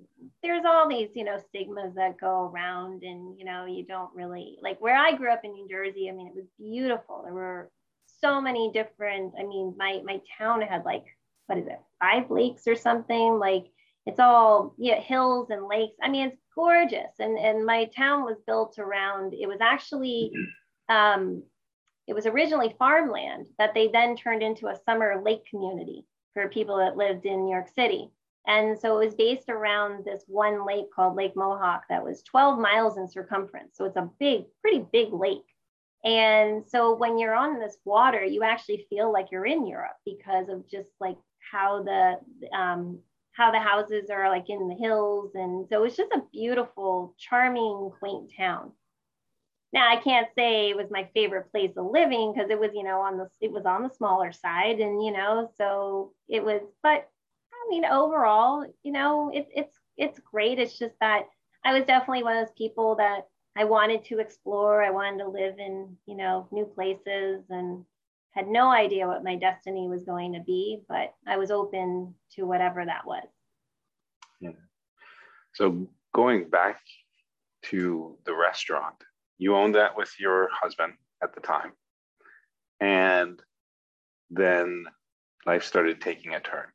[0.42, 4.58] there's all these you know stigmas that go around and you know you don't really
[4.62, 7.22] like where i grew up in new jersey i mean it was beautiful.
[7.24, 7.72] There were
[8.22, 11.06] so many different i mean my my town had like
[11.52, 13.38] what is it five lakes or something?
[13.38, 13.66] Like
[14.06, 15.98] it's all yeah hills and lakes.
[16.02, 17.12] I mean it's gorgeous.
[17.20, 20.32] And and my town was built around it was actually
[20.90, 21.44] um
[22.08, 26.78] it was originally farmland that they then turned into a summer lake community for people
[26.78, 28.12] that lived in New York City.
[28.48, 32.60] And so it was based around this one lake called Lake Mohawk that was 12
[32.60, 33.78] miles in circumference.
[33.78, 35.46] So it's a big, pretty big lake.
[36.04, 40.50] And so when you're on this water, you actually feel like you're in Europe because
[40.50, 41.18] of just like
[41.52, 42.18] how the
[42.58, 43.00] um,
[43.34, 45.32] how the houses are like in the hills.
[45.36, 48.72] And so it's just a beautiful, charming, quaint town.
[49.74, 52.84] Now I can't say it was my favorite place of living because it was, you
[52.84, 56.62] know, on the it was on the smaller side, and you know, so it was.
[56.84, 57.10] But
[57.54, 60.60] I mean, overall, you know, it's it's it's great.
[60.60, 61.24] It's just that
[61.64, 64.84] I was definitely one of those people that I wanted to explore.
[64.84, 67.86] I wanted to live in, you know, new places and
[68.32, 72.46] had no idea what my destiny was going to be, but I was open to
[72.46, 73.28] whatever that was.
[74.40, 74.52] Yeah.
[75.54, 76.80] So going back
[77.64, 78.96] to the restaurant,
[79.42, 81.72] you owned that with your husband at the time.
[82.80, 83.42] And
[84.30, 84.86] then
[85.48, 86.68] life started taking a turn.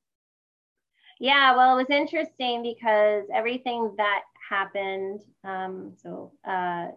[1.20, 5.20] Yeah, well, it was interesting because everything that happened.
[5.44, 6.88] Um, so, uh,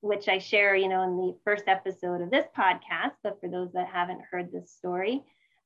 [0.00, 3.14] which I share, you know, in the first episode of this podcast.
[3.24, 5.24] But for those that haven't heard this story,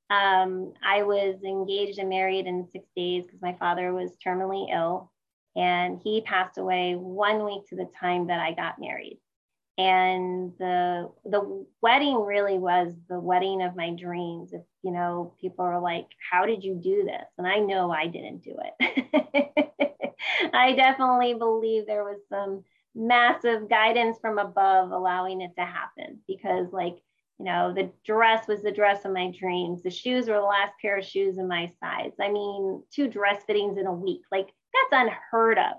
[0.09, 5.13] um, I was engaged and married in six days because my father was terminally ill,
[5.57, 9.21] and he passed away one week to the time that I got married.
[9.77, 14.53] And the the wedding really was the wedding of my dreams.
[14.53, 18.09] If you know, people are like, "How did you do this?" And I know I
[18.09, 19.79] didn't do it.
[20.53, 26.73] I definitely believe there was some massive guidance from above allowing it to happen because,
[26.73, 26.97] like,
[27.39, 29.83] you know, the dress was the dress of my dreams.
[29.83, 32.13] The shoes were the last pair of shoes in my size.
[32.21, 34.49] I mean, two dress fittings in a week, like,
[34.91, 35.79] that's unheard of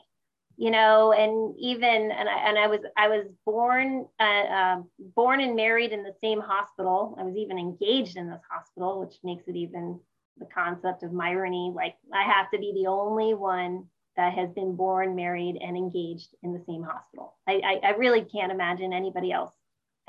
[0.58, 4.82] you know and even and I, and I was I was born uh, uh,
[5.16, 9.16] born and married in the same hospital I was even engaged in this hospital which
[9.24, 10.00] makes it even
[10.38, 13.86] the concept of irony like I have to be the only one
[14.20, 17.38] that has been born, married, and engaged in the same hospital.
[17.48, 19.54] I, I, I really can't imagine anybody else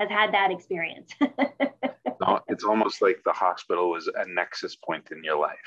[0.01, 1.13] has had that experience.
[2.49, 5.57] it's almost like the hospital was a nexus point in your life.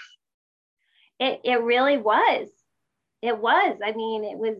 [1.18, 2.50] It, it really was.
[3.24, 3.78] It was.
[3.84, 4.56] I mean, it was.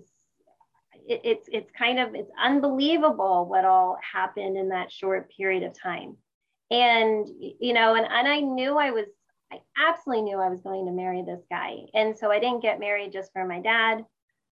[1.07, 5.79] It, it's it's kind of it's unbelievable what all happened in that short period of
[5.79, 6.17] time,
[6.71, 7.29] and
[7.61, 9.07] you know, and and I knew I was
[9.53, 11.81] I absolutely knew I was going to marry this guy.
[11.95, 14.05] And so I didn't get married just for my dad,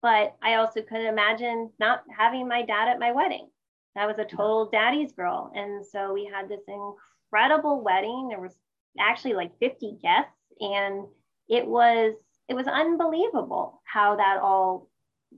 [0.03, 3.49] but I also couldn't imagine not having my dad at my wedding.
[3.97, 5.53] I was a total daddy's girl.
[5.55, 8.29] And so we had this incredible wedding.
[8.29, 8.57] There was
[8.99, 11.07] actually like 50 guests and
[11.49, 12.15] it was
[12.49, 14.89] it was unbelievable how that all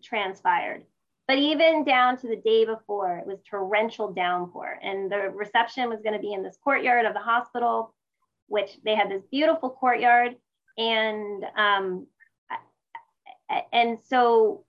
[0.03, 0.85] transpired.
[1.27, 6.01] But even down to the day before, it was torrential downpour, and the reception was
[6.03, 7.95] going to be in this courtyard of the hospital
[8.51, 10.35] which they had this beautiful courtyard.
[10.77, 12.07] And um,
[13.73, 14.65] and so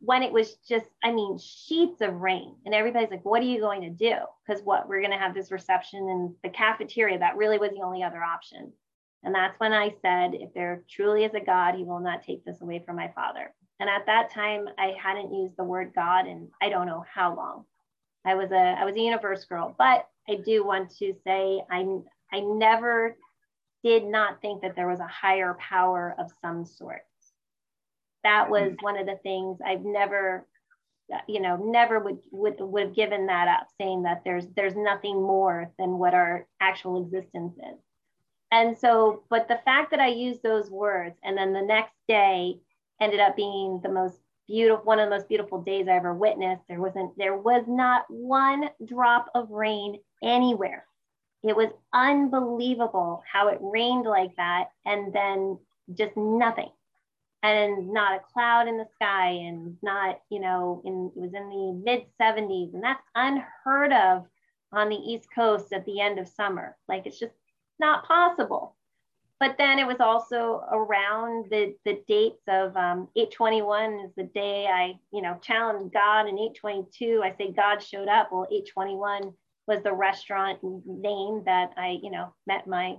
[0.00, 2.54] when it was just i mean sheets of rain.
[2.64, 4.14] And everybody's like what are you going to do?
[4.46, 7.18] Because what we're going to have this reception in the cafeteria.
[7.18, 8.72] That really was the only other option
[9.24, 12.44] and that's when i said if there truly is a god he will not take
[12.44, 16.26] this away from my father and at that time i hadn't used the word god
[16.26, 17.64] in i don't know how long
[18.24, 21.84] i was a i was a universe girl but i do want to say i
[22.32, 23.16] I never
[23.84, 27.02] did not think that there was a higher power of some sort.
[28.24, 28.84] That was mm-hmm.
[28.84, 30.46] one of the things I've never,
[31.28, 35.20] you know, never would would would have given that up, saying that there's there's nothing
[35.20, 37.78] more than what our actual existence is.
[38.52, 42.60] And so, but the fact that I used those words and then the next day
[43.00, 46.62] ended up being the most beautiful one of the most beautiful days I ever witnessed.
[46.68, 50.84] There wasn't there was not one drop of rain anywhere.
[51.42, 55.58] It was unbelievable how it rained like that and then
[55.94, 56.70] just nothing.
[57.42, 61.48] And not a cloud in the sky and not you know in it was in
[61.48, 64.26] the mid 70s and that's unheard of
[64.72, 66.76] on the east coast at the end of summer.
[66.86, 67.32] Like it's just
[67.78, 68.76] not possible.
[69.40, 74.66] But then it was also around the, the dates of um, 821 is the day
[74.66, 78.28] i you know challenged god and 822 i say god showed up.
[78.30, 79.32] Well 821
[79.66, 82.96] was the restaurant name that I, you know, met my,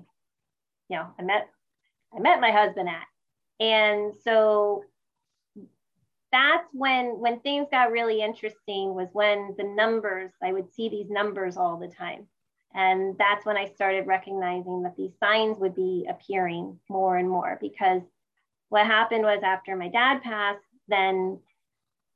[0.89, 1.49] you know, I met,
[2.15, 3.07] I met my husband at.
[3.59, 4.83] And so
[6.31, 11.07] that's when when things got really interesting was when the numbers i would see these
[11.07, 12.25] numbers all the time
[12.75, 17.57] and that's when i started recognizing that these signs would be appearing more and more
[17.61, 18.01] because
[18.69, 21.39] what happened was after my dad passed then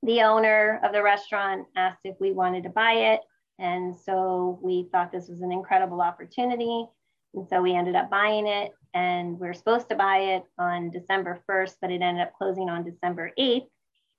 [0.03, 3.21] the owner of the restaurant asked if we wanted to buy it
[3.59, 6.85] and so we thought this was an incredible opportunity.
[7.33, 10.91] And so we ended up buying it and we are supposed to buy it on
[10.91, 13.67] December 1st, but it ended up closing on December 8th,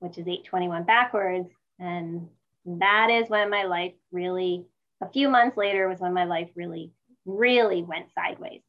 [0.01, 1.51] which is 821 backwards.
[1.79, 2.29] And
[2.67, 4.67] that is when my life really
[5.01, 6.93] a few months later was when my life really,
[7.25, 8.63] really went sideways.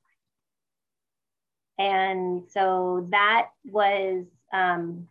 [1.77, 5.07] And so that was, um,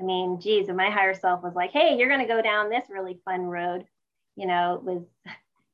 [0.00, 2.68] I mean, geez, and my higher self was like, hey, you're going to go down
[2.68, 3.86] this really fun road.
[4.34, 5.02] You know, it was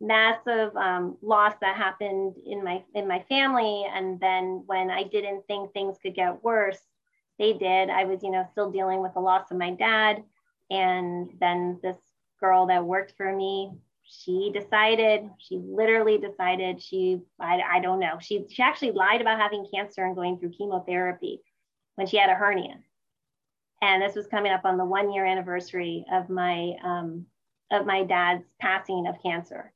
[0.02, 5.46] massive um, loss that happened in my in my family and then when i didn't
[5.46, 6.80] think things could get worse
[7.38, 10.20] they did i was you know still dealing with the loss of my dad
[10.70, 11.96] and then this
[12.40, 13.70] girl that worked for me
[14.20, 19.40] she decided she literally decided she I, I don't know she she actually lied about
[19.40, 21.40] having cancer and going through chemotherapy
[21.94, 22.76] when she had a hernia
[23.80, 27.26] and this was coming up on the one year anniversary of my um,
[27.70, 29.72] of my dad's passing of cancer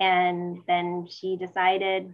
[0.00, 2.12] and then she decided,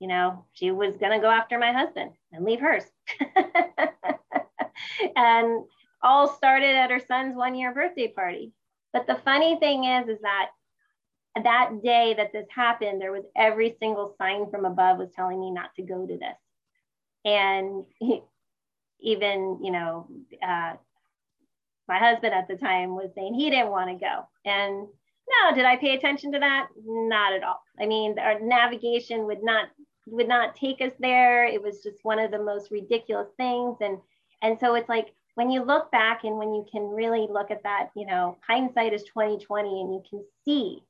[0.00, 2.84] you know, she was going to go after my husband and leave hers.
[5.16, 5.64] and
[6.02, 8.52] all started at her son's one year birthday party.
[8.92, 10.48] But the funny thing is, is that
[11.42, 15.50] that day that this happened, there was every single sign from above was telling me
[15.50, 16.36] not to go to this.
[17.24, 18.22] And he,
[19.00, 20.08] even, you know,
[20.42, 20.74] uh,
[21.88, 24.28] my husband at the time was saying he didn't want to go.
[24.44, 24.86] And
[25.28, 26.68] no, did I pay attention to that?
[26.86, 27.60] Not at all.
[27.80, 29.68] I mean, our navigation would not
[30.06, 31.46] would not take us there.
[31.46, 33.76] It was just one of the most ridiculous things.
[33.80, 33.98] And
[34.42, 37.62] and so it's like when you look back and when you can really look at
[37.64, 40.80] that, you know, hindsight is 2020 and you can see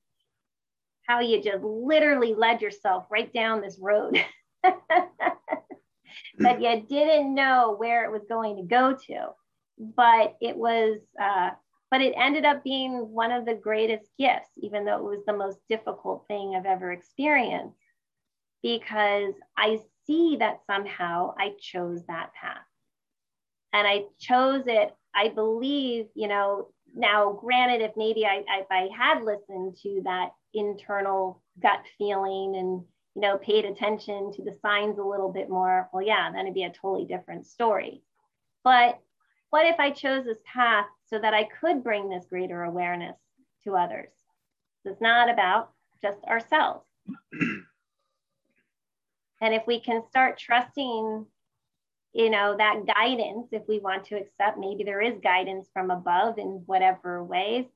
[1.06, 4.22] how you just literally led yourself right down this road
[6.38, 9.28] that you didn't know where it was going to go to.
[9.78, 11.50] But it was uh,
[11.90, 15.36] but it ended up being one of the greatest gifts, even though it was the
[15.36, 17.78] most difficult thing I've ever experienced,
[18.64, 22.66] because I see that somehow I chose that path.
[23.72, 28.88] And I chose it, I believe, you know, now granted, if maybe I, if I
[28.96, 32.84] had listened to that internal gut feeling and,
[33.14, 36.54] you know, paid attention to the signs a little bit more, well, yeah, then it'd
[36.54, 38.02] be a totally different story.
[38.62, 38.98] But
[39.50, 43.16] what if I chose this path so that I could bring this greater awareness
[43.64, 44.08] to others?
[44.84, 45.70] It's not about
[46.02, 46.84] just ourselves.
[49.40, 51.26] and if we can start trusting,
[52.12, 56.38] you know, that guidance, if we want to accept maybe there is guidance from above
[56.38, 57.66] in whatever ways,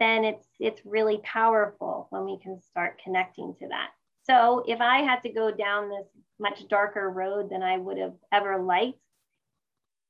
[0.00, 3.90] then it's it's really powerful when we can start connecting to that.
[4.24, 6.06] So if I had to go down this
[6.38, 8.98] much darker road than I would have ever liked,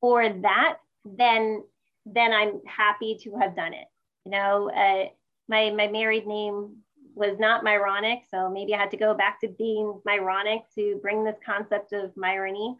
[0.00, 1.62] for that then
[2.06, 3.86] then I'm happy to have done it.
[4.24, 5.08] You know, uh,
[5.48, 6.76] my my married name
[7.14, 11.22] was not Myronic, so maybe I had to go back to being Myronic to bring
[11.24, 12.76] this concept of Myrony,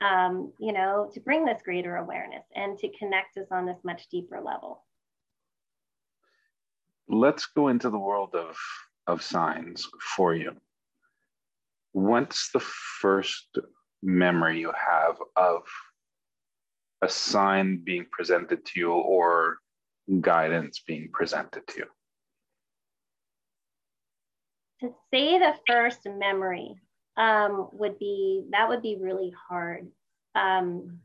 [0.00, 4.08] um, you know, to bring this greater awareness and to connect us on this much
[4.08, 4.84] deeper level.
[7.08, 8.56] Let's go into the world of
[9.06, 10.52] of signs for you.
[11.92, 13.58] What's the first
[14.02, 15.62] memory you have of
[17.02, 19.58] a sign being presented to you or
[20.20, 21.86] guidance being presented to you?
[24.80, 26.74] To say the first memory
[27.16, 29.88] um, would be that would be really hard.
[30.34, 31.00] Um,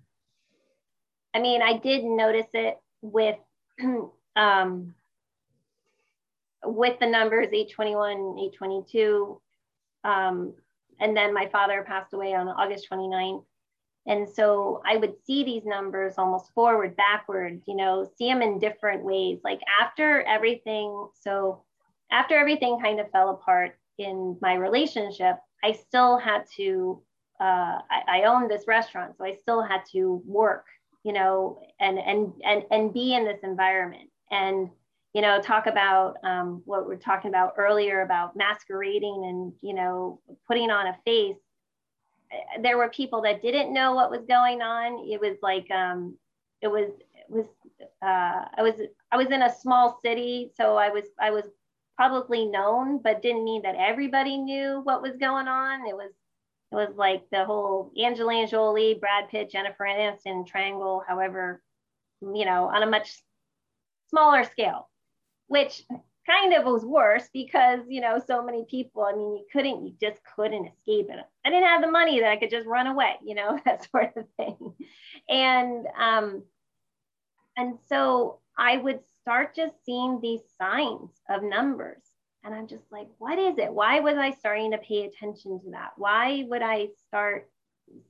[1.34, 3.38] I mean, I did notice it with
[4.36, 4.94] um,
[6.66, 9.42] with the numbers 821, 822.
[10.04, 10.54] Um,
[11.00, 13.44] and then my father passed away on August 29th.
[14.06, 18.60] And so I would see these numbers almost forward, backward, you know, see them in
[18.60, 19.40] different ways.
[19.44, 21.64] Like after everything, so
[22.12, 27.02] after everything kind of fell apart in my relationship, I still had to,
[27.40, 30.66] uh, I, I owned this restaurant, so I still had to work,
[31.04, 34.10] you know, and and and and be in this environment.
[34.30, 34.70] And
[35.14, 40.20] you know, talk about um, what we're talking about earlier about masquerading and you know
[40.48, 41.38] putting on a face
[42.62, 45.08] there were people that didn't know what was going on.
[45.10, 46.18] It was like um,
[46.62, 47.46] it was it was
[48.02, 48.76] uh, I was
[49.12, 51.46] I was in a small city, so I was I was
[51.98, 55.88] publicly known, but didn't mean that everybody knew what was going on.
[55.88, 56.12] It was
[56.72, 61.04] it was like the whole Angelina Jolie, Brad Pitt, Jennifer Aniston triangle.
[61.08, 61.62] However,
[62.22, 63.22] you know, on a much
[64.10, 64.90] smaller scale,
[65.54, 65.84] which
[66.26, 69.94] kind of was worse because you know so many people i mean you couldn't you
[70.02, 71.20] just couldn't escape it.
[71.46, 74.14] I didn't have the money that i could just run away you know that sort
[74.18, 74.74] of thing.
[75.30, 76.44] And um
[77.56, 82.04] and so i would start just seeing these signs of numbers.
[82.44, 83.72] And i'm just like what is it?
[83.72, 85.92] Why was i starting to pay attention to that?
[85.98, 87.50] Why would i start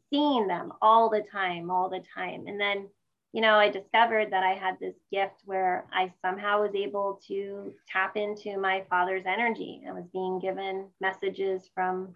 [0.10, 2.46] seeing them all the time all the time?
[2.48, 2.88] And then
[3.34, 7.74] you know, I discovered that I had this gift where I somehow was able to
[7.88, 9.82] tap into my father's energy.
[9.88, 12.16] I was being given messages from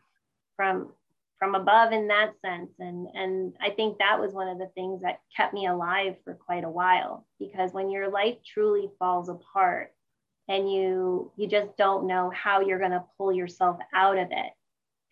[0.56, 0.94] from
[1.40, 5.02] from above in that sense and and i think that was one of the things
[5.02, 9.94] that kept me alive for quite a while because when your life truly falls apart
[10.48, 14.52] and you you just don't know how you're going to pull yourself out of it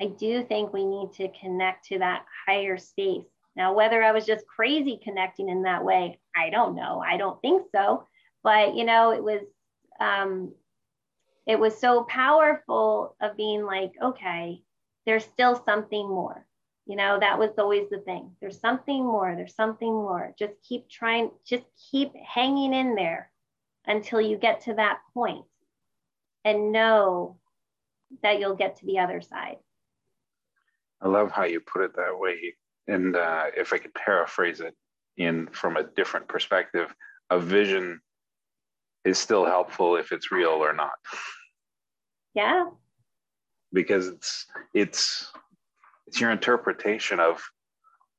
[0.01, 4.25] i do think we need to connect to that higher space now whether i was
[4.25, 8.07] just crazy connecting in that way i don't know i don't think so
[8.43, 9.41] but you know it was
[9.99, 10.51] um
[11.47, 14.61] it was so powerful of being like okay
[15.05, 16.45] there's still something more.
[16.85, 18.31] You know, that was always the thing.
[18.41, 19.35] There's something more.
[19.35, 20.33] There's something more.
[20.37, 23.31] Just keep trying, just keep hanging in there
[23.87, 25.45] until you get to that point
[26.43, 27.37] and know
[28.21, 29.57] that you'll get to the other side.
[31.01, 32.55] I love how you put it that way.
[32.87, 34.75] And uh, if I could paraphrase it
[35.17, 36.93] in from a different perspective,
[37.29, 38.01] a vision
[39.03, 40.93] is still helpful if it's real or not.
[42.33, 42.65] Yeah,
[43.75, 45.31] because it's it's
[46.07, 47.43] it's your interpretation of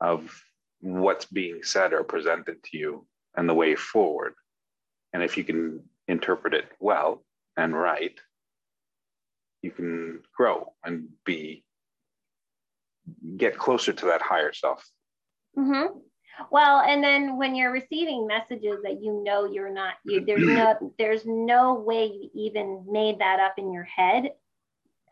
[0.00, 0.40] of
[0.80, 3.06] what's being said or presented to you
[3.36, 4.34] and the way forward
[5.12, 7.24] and if you can interpret it well
[7.56, 8.20] and right
[9.62, 11.64] you can grow and be
[13.36, 14.88] get closer to that higher self
[15.56, 15.98] mm-hmm.
[16.50, 20.92] well and then when you're receiving messages that you know you're not you, there's no
[20.98, 24.30] there's no way you even made that up in your head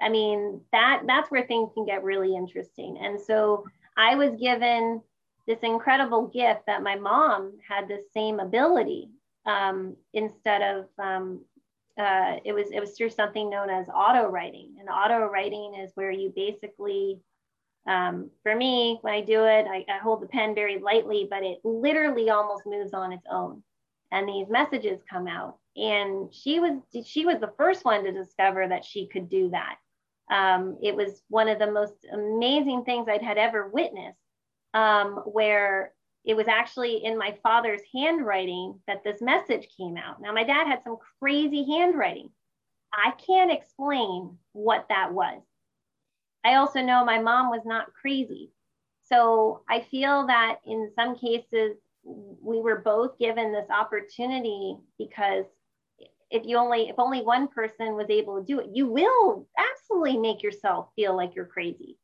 [0.01, 2.99] I mean, that that's where things can get really interesting.
[3.01, 3.65] And so
[3.97, 5.01] I was given
[5.47, 9.09] this incredible gift that my mom had the same ability
[9.47, 11.45] um, instead of um,
[11.99, 14.75] uh, it was it was through something known as auto writing.
[14.81, 17.21] And auto writing is where you basically
[17.87, 21.43] um, for me, when I do it, I, I hold the pen very lightly, but
[21.43, 23.63] it literally almost moves on its own.
[24.11, 25.59] And these messages come out.
[25.77, 29.77] And she was she was the first one to discover that she could do that
[30.31, 34.19] um, it was one of the most amazing things I'd had ever witnessed,
[34.73, 35.93] um, where
[36.25, 40.21] it was actually in my father's handwriting that this message came out.
[40.21, 42.31] Now, my dad had some crazy handwriting.
[42.93, 45.43] I can't explain what that was.
[46.45, 48.51] I also know my mom was not crazy.
[49.03, 55.47] So I feel that in some cases, we were both given this opportunity because
[56.31, 60.19] if you only if only one person was able to do it you will absolutely
[60.19, 61.97] make yourself feel like you're crazy.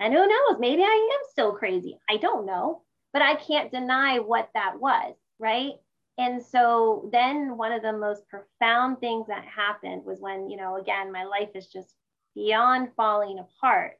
[0.00, 1.98] And who knows maybe i am still crazy.
[2.10, 2.82] I don't know
[3.12, 5.72] but i can't deny what that was right?
[6.18, 10.76] And so then one of the most profound things that happened was when you know
[10.76, 11.94] again my life is just
[12.34, 13.98] beyond falling apart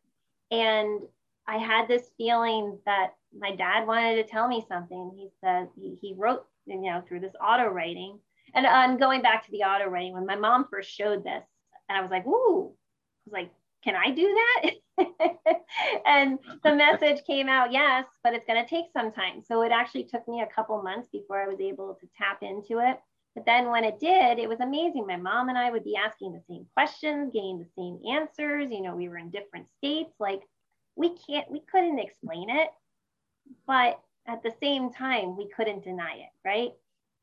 [0.50, 1.00] and
[1.46, 5.96] i had this feeling that my dad wanted to tell me something he said he,
[6.00, 8.18] he wrote you know through this auto writing
[8.54, 11.44] and uh, on going back to the auto writing, when my mom first showed this,
[11.88, 13.50] and I was like, ooh, I was like,
[13.84, 14.36] can I do
[14.98, 15.06] that?
[16.06, 19.42] and the message came out, yes, but it's going to take some time.
[19.46, 22.78] So it actually took me a couple months before I was able to tap into
[22.78, 22.98] it.
[23.34, 25.06] But then when it did, it was amazing.
[25.06, 28.70] My mom and I would be asking the same questions, getting the same answers.
[28.70, 30.12] You know, we were in different states.
[30.20, 30.42] Like
[30.96, 32.68] we can't, we couldn't explain it,
[33.66, 36.72] but at the same time, we couldn't deny it, right?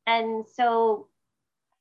[0.07, 1.07] And so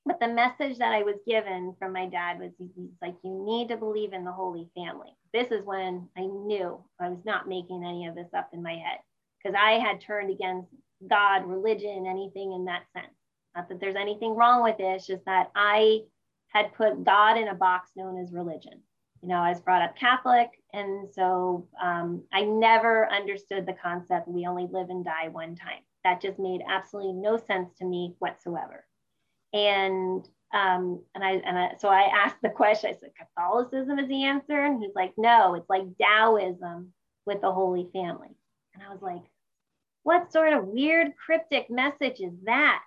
[0.08, 3.68] but the message that I was given from my dad was he's like, you need
[3.68, 5.14] to believe in the Holy Family.
[5.34, 8.72] This is when I knew I was not making any of this up in my
[8.72, 9.00] head
[9.36, 10.68] because I had turned against
[11.06, 13.17] God, religion, anything in that sense.
[13.58, 16.02] Not that there's anything wrong with it, it's just that I
[16.46, 18.80] had put God in a box known as religion.
[19.20, 24.28] You know, I was brought up Catholic, and so um, I never understood the concept
[24.28, 25.80] we only live and die one time.
[26.04, 28.86] That just made absolutely no sense to me whatsoever.
[29.52, 32.90] And um, and I and I, so I asked the question.
[32.90, 36.92] I said, Catholicism is the answer, and he's like, No, it's like Taoism
[37.26, 38.36] with the Holy Family.
[38.74, 39.24] And I was like,
[40.04, 42.84] What sort of weird cryptic message is that?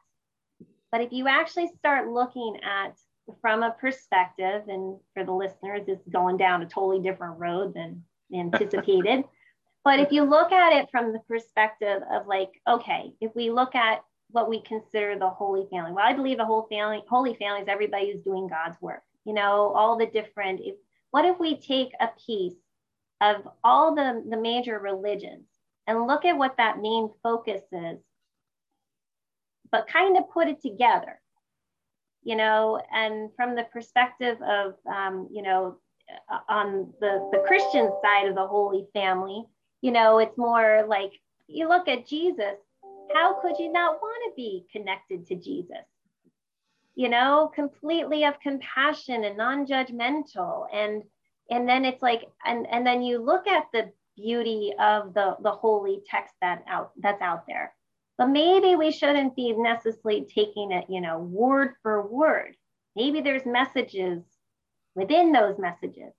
[0.92, 2.98] But if you actually start looking at
[3.40, 8.04] from a perspective, and for the listeners, it's going down a totally different road than
[8.34, 9.24] anticipated.
[9.86, 13.76] but if you look at it from the perspective of like, okay, if we look
[13.76, 15.92] at what we consider the Holy Family.
[15.92, 19.04] Well, I believe the whole family, Holy Family is everybody who's doing God's work.
[19.26, 20.62] You know, all the different.
[20.64, 20.76] If,
[21.12, 22.56] what if we take a piece
[23.20, 25.46] of all the, the major religions
[25.86, 28.00] and look at what that main focus is,
[29.72, 31.20] but kind of put it together,
[32.24, 35.78] you know, and from the perspective of, um, you know,
[36.30, 39.46] uh, on the, the Christian side of the Holy Family,
[39.82, 41.14] you know, it's more like
[41.48, 42.56] you look at Jesus
[43.14, 45.86] how could you not want to be connected to Jesus?
[46.96, 50.66] You know, completely of compassion and non-judgmental.
[50.74, 51.04] And
[51.50, 55.52] and then it's like, and and then you look at the beauty of the the
[55.52, 57.74] holy text that out that's out there.
[58.22, 62.56] But maybe we shouldn't be necessarily taking it, you know, word for word.
[62.96, 64.22] Maybe there's messages
[64.94, 66.14] within those messages.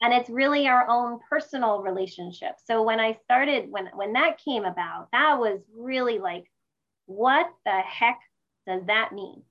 [0.00, 2.52] And it's really our own personal relationship.
[2.64, 6.50] So when i started when when that came about that was really like
[7.04, 8.18] what the heck
[8.66, 9.42] does that mean?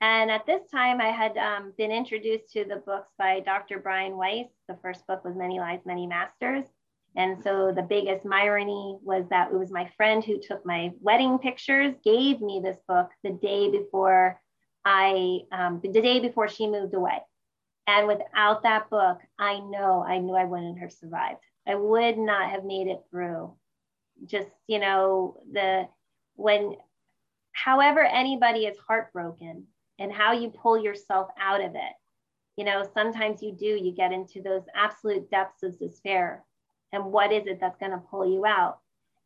[0.00, 4.16] And at this time i had um, been introduced to the books by dr brian
[4.16, 4.46] weiss.
[4.68, 6.66] The first book was many lives many masters
[7.16, 11.38] and so the biggest irony was that it was my friend who took my wedding
[11.38, 14.40] pictures gave me this book the day before
[14.84, 17.18] i um, the day before she moved away
[17.90, 21.40] and without that book, I know I knew I wouldn't have survived.
[21.66, 23.54] I would not have made it through.
[24.26, 25.88] Just, you know, the
[26.34, 26.76] when
[27.52, 29.66] however anybody is heartbroken
[29.98, 31.92] and how you pull yourself out of it.
[32.56, 36.44] You know, sometimes you do, you get into those absolute depths of despair.
[36.92, 38.78] And what is it that's going to pull you out?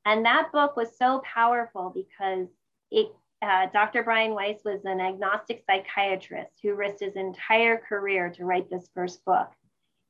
[0.04, 2.48] And that book was so powerful because
[2.90, 3.08] it
[3.42, 4.02] uh, Dr.
[4.02, 9.22] Brian Weiss was an agnostic psychiatrist who risked his entire career to write this first
[9.26, 9.50] book.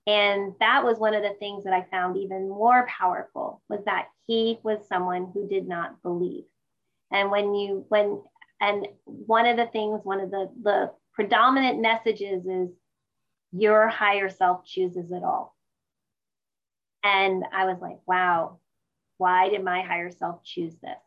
[0.07, 4.09] And that was one of the things that I found even more powerful was that
[4.27, 6.45] he was someone who did not believe.
[7.11, 8.23] And when you, when,
[8.61, 12.69] and one of the things, one of the, the predominant messages is
[13.53, 15.54] your higher self chooses it all.
[17.05, 18.59] And I was like, wow,
[19.19, 20.99] why did my higher self choose this?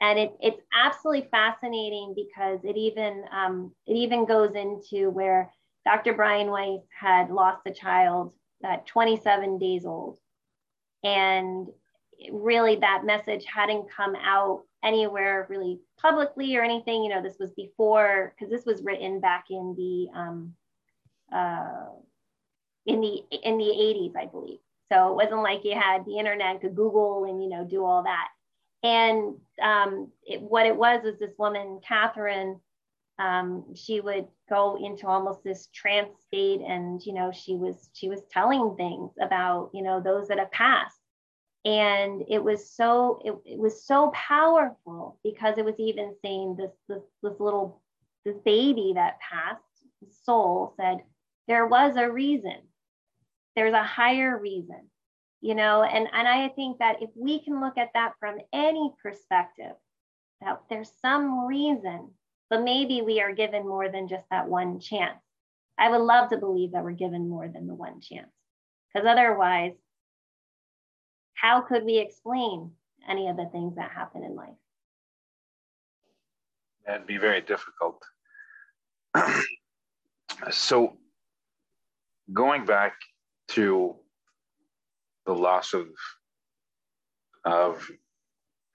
[0.00, 5.52] and it, it's absolutely fascinating because it even um, it even goes into where
[5.84, 6.12] Dr.
[6.12, 8.32] Brian Weiss had lost a child
[8.64, 10.18] at 27 days old,
[11.02, 11.68] and
[12.32, 17.02] really that message hadn't come out anywhere really publicly or anything.
[17.02, 20.54] You know, this was before because this was written back in the um,
[21.34, 21.86] uh,
[22.86, 24.60] in the in the 80s, I believe.
[24.92, 28.04] So it wasn't like you had the internet, could Google and you know do all
[28.04, 28.28] that
[28.82, 32.60] and um, it, what it was was this woman, Catherine.
[33.18, 38.08] Um, she would go into almost this trance state, and you know, she was she
[38.08, 41.00] was telling things about you know those that have passed,
[41.64, 46.70] and it was so it, it was so powerful because it was even saying this
[46.88, 47.82] this this little
[48.24, 49.62] this baby that passed
[50.24, 50.98] soul said
[51.48, 52.58] there was a reason,
[53.58, 54.88] there's a higher reason
[55.40, 55.82] you know?
[55.82, 59.74] And and i think that if we can look at that from any perspective
[60.40, 62.10] that there's some reason
[62.50, 65.18] but maybe we are given more than just that one chance.
[65.78, 68.30] I would love to believe that we're given more than the one chance
[68.94, 69.74] because otherwise
[71.34, 72.72] how could we explain
[73.08, 74.48] any of the things that happen in life?
[76.86, 78.02] That'd be very difficult.
[80.52, 80.96] So
[82.32, 82.94] going back
[83.48, 83.96] to
[85.26, 85.88] the loss of
[87.44, 87.88] of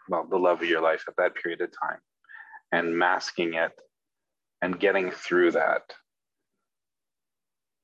[0.09, 1.99] well the love of your life at that period of time
[2.71, 3.71] and masking it
[4.61, 5.93] and getting through that.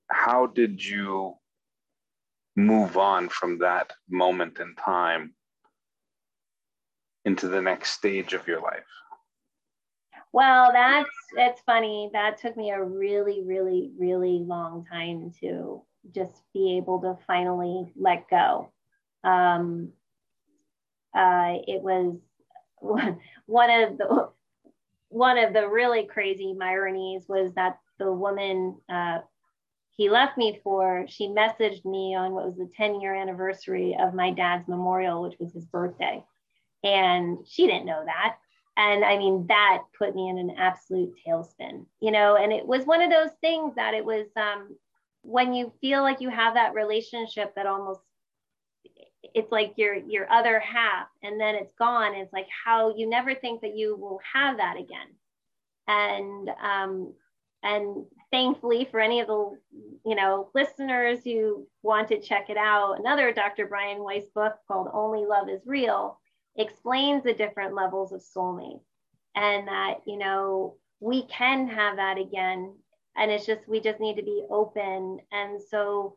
[0.10, 1.36] How did you
[2.56, 5.34] move on from that moment in time
[7.26, 8.92] into the next stage of your life?
[10.32, 12.10] Well that's that's funny.
[12.14, 15.84] That took me a really really really long time to
[16.14, 18.72] just be able to finally let go.
[19.24, 19.90] Um,
[21.16, 22.16] uh, it was
[23.46, 24.30] one of the
[25.10, 29.20] one of the really crazy ironies was that the woman uh,
[30.00, 34.14] he left me for she messaged me on what was the 10 year anniversary of
[34.14, 36.24] my dad's memorial which was his birthday
[36.84, 38.38] and she didn't know that
[38.78, 42.86] and i mean that put me in an absolute tailspin you know and it was
[42.86, 44.74] one of those things that it was um,
[45.22, 48.02] when you feel like you have that relationship that almost
[49.22, 53.36] it's like your your other half and then it's gone it's like how you never
[53.36, 55.08] think that you will have that again.
[55.88, 57.14] And um
[57.64, 59.58] and thankfully for any of the
[60.06, 64.88] you know listeners who want to check it out another dr brian weiss book called
[64.94, 66.20] only love is real
[66.56, 68.80] explains the different levels of soulmate
[69.36, 72.74] and that you know we can have that again
[73.18, 76.16] and it's just we just need to be open and so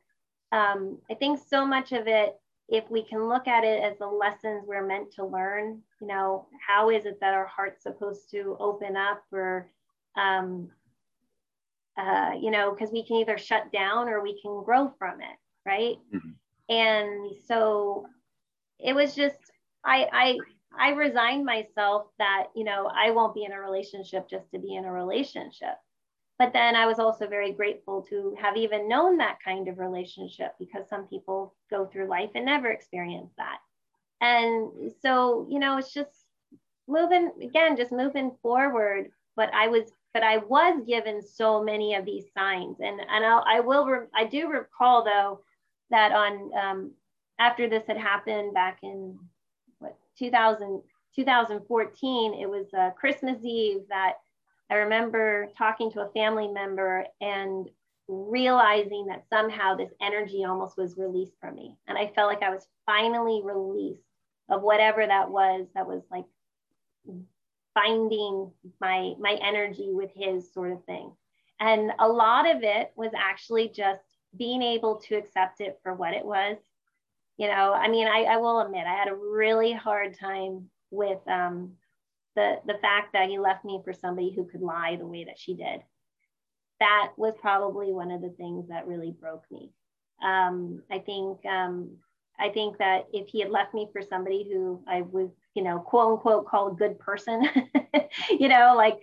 [0.52, 2.38] um, i think so much of it
[2.68, 6.46] if we can look at it as the lessons we're meant to learn you know
[6.66, 9.70] how is it that our heart's supposed to open up or
[10.16, 10.70] um,
[11.98, 15.36] uh, you know because we can either shut down or we can grow from it
[15.66, 16.30] right mm-hmm.
[16.68, 18.06] and so
[18.78, 19.38] it was just
[19.84, 20.38] i i
[20.78, 24.74] I resigned myself that, you know, I won't be in a relationship just to be
[24.74, 25.76] in a relationship.
[26.38, 30.54] But then I was also very grateful to have even known that kind of relationship
[30.58, 33.58] because some people go through life and never experience that.
[34.20, 36.26] And so, you know, it's just
[36.88, 39.10] moving again, just moving forward.
[39.36, 43.44] But I was, but I was given so many of these signs, and and I'll,
[43.46, 45.40] I will, I do recall though
[45.90, 46.90] that on um,
[47.38, 49.18] after this had happened back in
[49.78, 50.82] what 2000
[51.14, 54.14] 2014, it was uh, Christmas Eve that
[54.72, 57.68] I remember talking to a family member and
[58.08, 61.76] realizing that somehow this energy almost was released from me.
[61.86, 64.00] And I felt like I was finally released
[64.48, 66.24] of whatever that was that was like
[67.74, 68.50] binding
[68.80, 71.12] my my energy with his sort of thing.
[71.60, 74.00] And a lot of it was actually just
[74.34, 76.56] being able to accept it for what it was.
[77.36, 81.20] You know, I mean, I, I will admit I had a really hard time with
[81.28, 81.72] um,
[82.34, 85.38] the the fact that he left me for somebody who could lie the way that
[85.38, 85.80] she did.
[86.80, 89.70] That was probably one of the things that really broke me.
[90.22, 91.96] Um, i think um,
[92.38, 95.80] i think that if he had left me for somebody who i was you know
[95.80, 97.42] quote unquote call a good person
[98.30, 99.00] you know like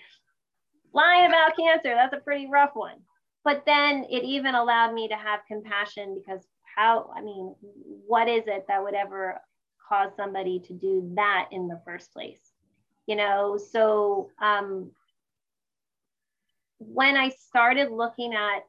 [0.94, 2.98] lying about cancer that's a pretty rough one.
[3.46, 7.56] But then it even allowed me to have compassion because how i mean
[8.08, 9.40] what is it that would ever
[9.88, 12.49] cause somebody to do that in the first place
[13.10, 13.58] you know?
[13.58, 14.92] So um,
[16.82, 18.64] when i started looking at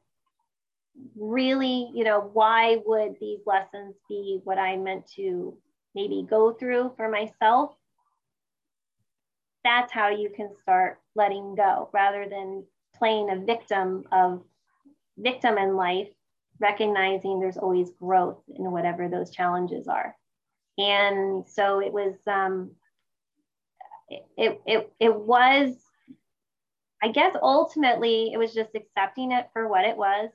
[1.15, 5.57] really you know why would these lessons be what i meant to
[5.95, 7.73] maybe go through for myself
[9.63, 14.43] that's how you can start letting go rather than playing a victim of
[15.17, 16.09] victim in life
[16.61, 20.15] recognizing there's always growth in whatever those challenges are.
[20.77, 22.71] And so it was um,
[24.37, 25.75] it, it, it was,
[27.01, 30.29] I guess ultimately it was just accepting it for what it was,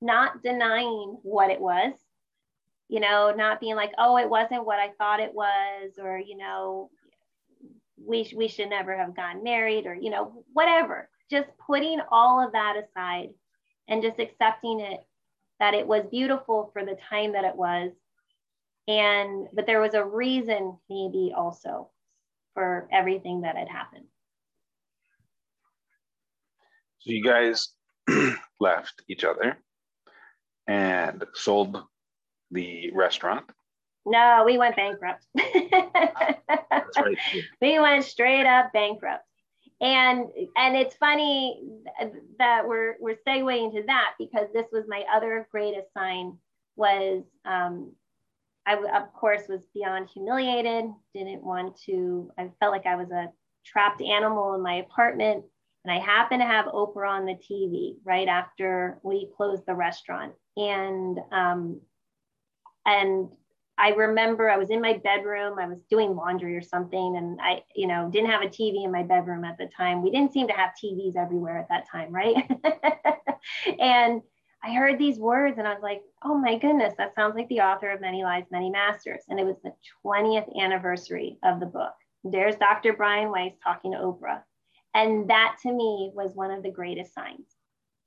[0.00, 1.92] not denying what it was,
[2.88, 6.36] you know, not being like, oh, it wasn't what I thought it was, or, you
[6.36, 6.90] know,
[8.02, 11.08] we, we should never have gotten married, or, you know, whatever.
[11.30, 13.28] Just putting all of that aside
[13.86, 15.00] and just accepting it
[15.60, 17.92] that it was beautiful for the time that it was
[18.88, 21.88] and but there was a reason maybe also
[22.60, 24.04] for everything that had happened.
[26.98, 27.70] So you guys
[28.60, 29.56] left each other
[30.68, 31.82] and sold
[32.50, 33.46] the restaurant.
[34.04, 35.24] No, we went bankrupt.
[35.34, 37.16] That's right.
[37.62, 39.24] We went straight up bankrupt.
[39.80, 41.62] And and it's funny
[42.38, 46.36] that we're we're segueing to that because this was my other greatest sign
[46.76, 47.92] was um,
[48.70, 53.28] I, of course, was beyond humiliated, didn't want to, I felt like I was a
[53.66, 55.44] trapped animal in my apartment.
[55.84, 60.34] And I happened to have Oprah on the TV right after we closed the restaurant.
[60.56, 61.80] And, um,
[62.86, 63.28] and
[63.76, 67.62] I remember I was in my bedroom, I was doing laundry or something, and I,
[67.74, 70.02] you know, didn't have a TV in my bedroom at the time.
[70.02, 72.36] We didn't seem to have TVs everywhere at that time, right?
[73.80, 74.20] and
[74.62, 77.60] I heard these words and I was like, oh my goodness, that sounds like the
[77.60, 79.22] author of Many Lives, Many Masters.
[79.28, 79.72] And it was the
[80.04, 81.94] 20th anniversary of the book.
[82.24, 82.92] There's Dr.
[82.92, 84.42] Brian Weiss talking to Oprah.
[84.94, 87.46] And that to me was one of the greatest signs.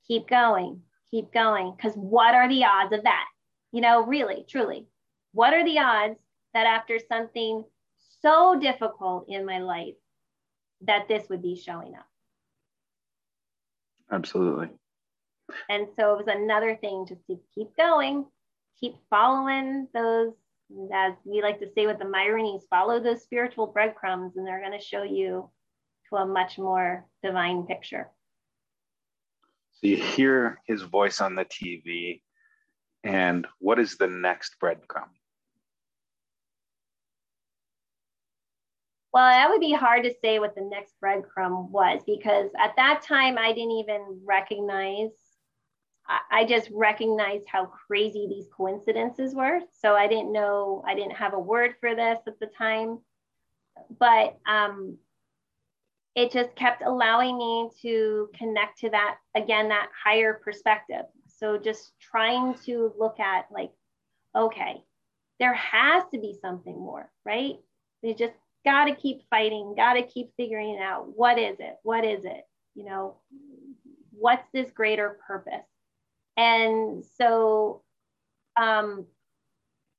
[0.06, 1.74] Keep going, keep going.
[1.76, 3.24] Because what are the odds of that?
[3.72, 4.86] You know, really, truly,
[5.32, 6.20] what are the odds
[6.52, 7.64] that after something
[8.20, 9.94] so difficult in my life,
[10.82, 12.06] that this would be showing up?
[14.12, 14.68] Absolutely.
[15.68, 18.26] And so it was another thing just to keep going,
[18.80, 20.32] keep following those,
[20.92, 24.78] as we like to say with the Myronies, follow those spiritual breadcrumbs, and they're going
[24.78, 25.50] to show you
[26.08, 28.08] to a much more divine picture.
[29.72, 32.22] So you hear his voice on the TV,
[33.02, 35.10] and what is the next breadcrumb?
[39.12, 43.02] Well, that would be hard to say what the next breadcrumb was because at that
[43.02, 45.10] time I didn't even recognize
[46.06, 49.60] I just recognized how crazy these coincidences were.
[49.72, 52.98] So I didn't know, I didn't have a word for this at the time.
[53.98, 54.98] But um,
[56.14, 61.06] it just kept allowing me to connect to that, again, that higher perspective.
[61.26, 63.72] So just trying to look at, like,
[64.36, 64.84] okay,
[65.40, 67.54] there has to be something more, right?
[68.02, 68.34] They just
[68.64, 71.76] got to keep fighting, got to keep figuring out what is it?
[71.82, 72.46] What is it?
[72.74, 73.16] You know,
[74.10, 75.66] what's this greater purpose?
[76.36, 77.82] And so
[78.60, 79.06] um,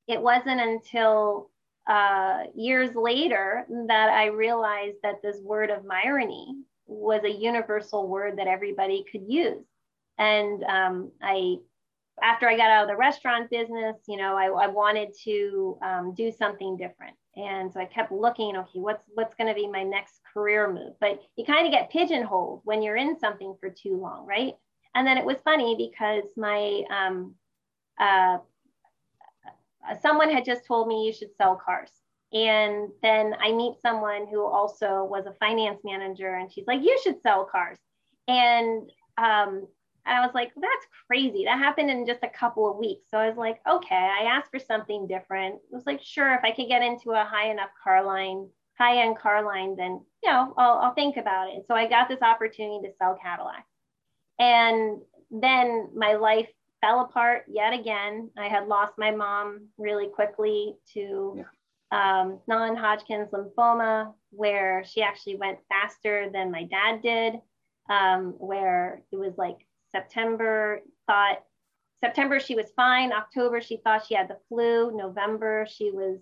[0.07, 1.49] it wasn't until
[1.87, 6.47] uh, years later that I realized that this word of Myrony
[6.87, 9.65] was a universal word that everybody could use.
[10.17, 11.57] And um, I,
[12.21, 16.13] after I got out of the restaurant business, you know, I, I wanted to um,
[16.15, 17.15] do something different.
[17.35, 20.93] And so I kept looking, okay, what's what's going to be my next career move?
[21.01, 24.53] But you kind of get pigeonholed when you're in something for too long, right?
[24.95, 27.35] And then it was funny because my um,
[27.99, 28.37] uh,
[30.01, 31.91] someone had just told me you should sell cars.
[32.33, 36.99] And then I meet someone who also was a finance manager, and she's like, "You
[37.03, 37.77] should sell cars."
[38.27, 39.67] And um,
[40.05, 41.45] I was like, that's crazy.
[41.45, 43.05] That happened in just a couple of weeks.
[43.09, 45.55] So I was like, okay, I asked for something different.
[45.55, 49.01] I was like, sure, if I could get into a high enough car line, high
[49.03, 51.65] end car line, then, you know, I'll, I'll think about it.
[51.67, 53.74] So I got this opportunity to sell Cadillacs.
[54.39, 54.99] And
[55.31, 56.49] then my life
[56.81, 58.29] fell apart yet again.
[58.37, 61.43] I had lost my mom really quickly to
[61.91, 62.21] yeah.
[62.21, 67.35] um, non Hodgkin's lymphoma, where she actually went faster than my dad did,
[67.89, 71.43] um, where it was like September thought
[72.03, 73.11] September she was fine.
[73.13, 74.95] October she thought she had the flu.
[74.95, 76.19] November she was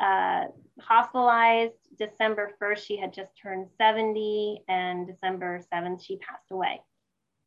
[0.00, 0.44] uh,
[0.80, 1.74] hospitalized.
[1.98, 6.80] December 1st she had just turned 70, and December 7th she passed away.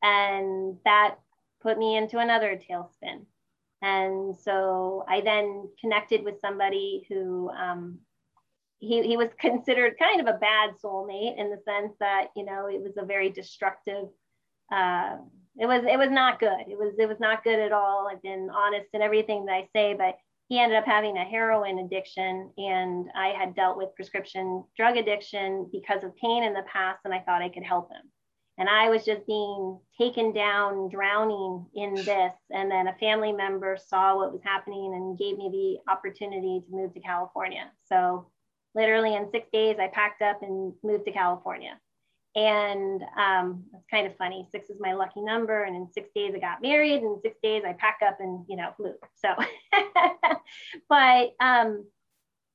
[0.04, 1.16] And that
[1.62, 3.26] put me into another tailspin.
[3.82, 7.99] And so I then connected with somebody who um,
[8.80, 12.68] he, he was considered kind of a bad soulmate in the sense that, you know,
[12.68, 14.10] it was a very destructive
[14.72, 15.18] uh,
[15.58, 16.66] it was it was not good.
[16.68, 18.08] It was it was not good at all.
[18.12, 20.18] I've been honest in everything that I say, but
[20.49, 25.70] he ended up having a heroin addiction and I had dealt with prescription drug addiction
[25.72, 28.12] because of pain in the past and I thought I could help him.
[28.58, 32.34] And I was just being taken down, drowning in this.
[32.51, 35.49] And then a family member saw what was happening and gave me
[35.86, 37.72] the opportunity to move to California.
[37.86, 38.28] So,
[38.76, 41.80] literally in six days, I packed up and moved to California.
[42.36, 44.47] And um, it's kind of funny.
[44.51, 45.64] Six is my lucky number.
[45.64, 47.04] And in six days, I got married.
[47.04, 48.95] And in six days, I packed up and, you know, move.
[49.16, 49.30] So,
[50.89, 51.86] but, um,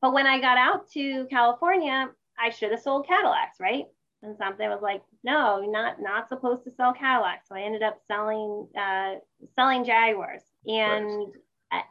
[0.01, 3.87] but when I got out to California, I should have sold Cadillacs, right?
[4.23, 7.49] And something was like, no, not not supposed to sell Cadillacs.
[7.49, 9.14] So I ended up selling uh,
[9.55, 10.43] selling Jaguars.
[10.66, 11.33] And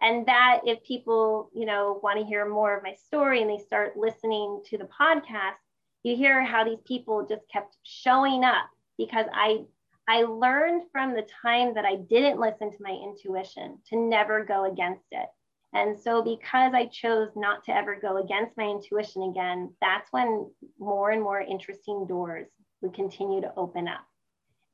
[0.01, 3.63] and that if people, you know, want to hear more of my story and they
[3.63, 5.55] start listening to the podcast,
[6.03, 9.65] you hear how these people just kept showing up because I
[10.07, 14.63] I learned from the time that I didn't listen to my intuition to never go
[14.65, 15.27] against it.
[15.73, 20.49] And so, because I chose not to ever go against my intuition again, that's when
[20.79, 22.47] more and more interesting doors
[22.81, 24.05] would continue to open up.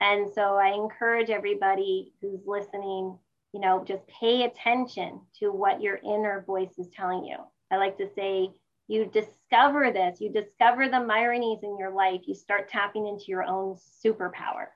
[0.02, 3.18] And so, I encourage everybody who's listening,
[3.54, 7.38] you know, just pay attention to what your inner voice is telling you.
[7.72, 8.52] I like to say,
[8.88, 13.44] you discover this, you discover the Myronies in your life, you start tapping into your
[13.44, 14.68] own superpower.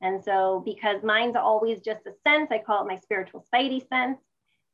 [0.00, 4.18] And so, because mine's always just a sense, I call it my spiritual spidey sense.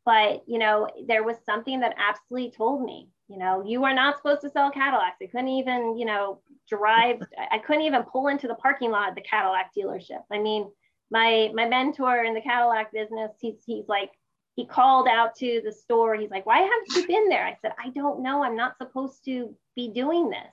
[0.07, 4.17] But, you know, there was something that absolutely told me, you know, you are not
[4.17, 5.17] supposed to sell Cadillacs.
[5.21, 9.15] I couldn't even, you know, drive, I couldn't even pull into the parking lot at
[9.17, 10.23] the Cadillac dealership.
[10.33, 10.71] I mean,
[11.11, 14.11] my my mentor in the Cadillac business, he's he's like,
[14.55, 16.15] he called out to the store.
[16.15, 17.45] He's like, Why haven't you been there?
[17.45, 18.43] I said, I don't know.
[18.43, 20.53] I'm not supposed to be doing this.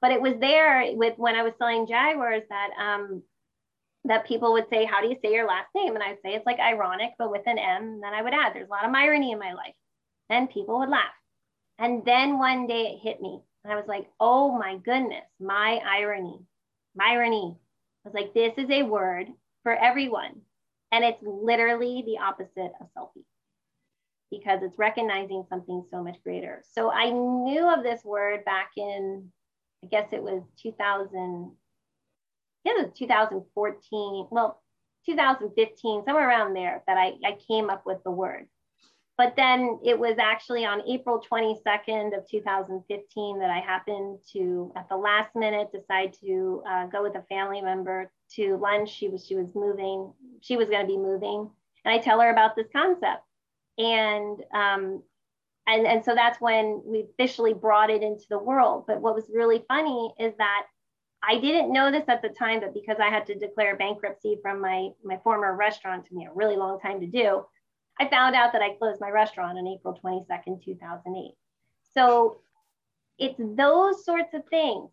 [0.00, 3.22] But it was there with when I was selling Jaguars that um,
[4.04, 5.94] that people would say, How do you say your last name?
[5.94, 7.82] And I'd say it's like ironic, but with an M.
[7.82, 9.74] And then I would add, There's a lot of irony in my life.
[10.28, 11.14] And people would laugh.
[11.78, 13.40] And then one day it hit me.
[13.64, 16.38] And I was like, Oh my goodness, my irony,
[16.94, 17.56] my irony.
[18.04, 19.28] I was like, This is a word
[19.62, 20.40] for everyone.
[20.92, 23.24] And it's literally the opposite of selfie
[24.30, 26.62] because it's recognizing something so much greater.
[26.72, 29.30] So I knew of this word back in,
[29.84, 31.69] I guess it was 2000, yeah,
[32.64, 34.62] it was 2014, well,
[35.06, 38.46] 2015, somewhere around there that I, I came up with the word.
[39.16, 44.88] But then it was actually on April 22nd of 2015 that I happened to, at
[44.88, 48.90] the last minute, decide to uh, go with a family member to lunch.
[48.90, 50.12] She was she was moving.
[50.40, 51.50] She was going to be moving,
[51.84, 53.22] and I tell her about this concept
[53.80, 55.02] and um,
[55.66, 58.84] and and so that's when we officially brought it into the world.
[58.86, 60.66] But what was really funny is that
[61.22, 64.60] I didn't know this at the time, but because I had to declare bankruptcy from
[64.60, 67.44] my my former restaurant, to me a really long time to do,
[67.98, 71.32] I found out that I closed my restaurant on April 22nd, 2008.
[71.92, 72.40] So
[73.18, 74.90] it's those sorts of things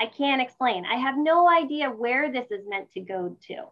[0.00, 0.84] I can't explain.
[0.84, 3.64] I have no idea where this is meant to go to,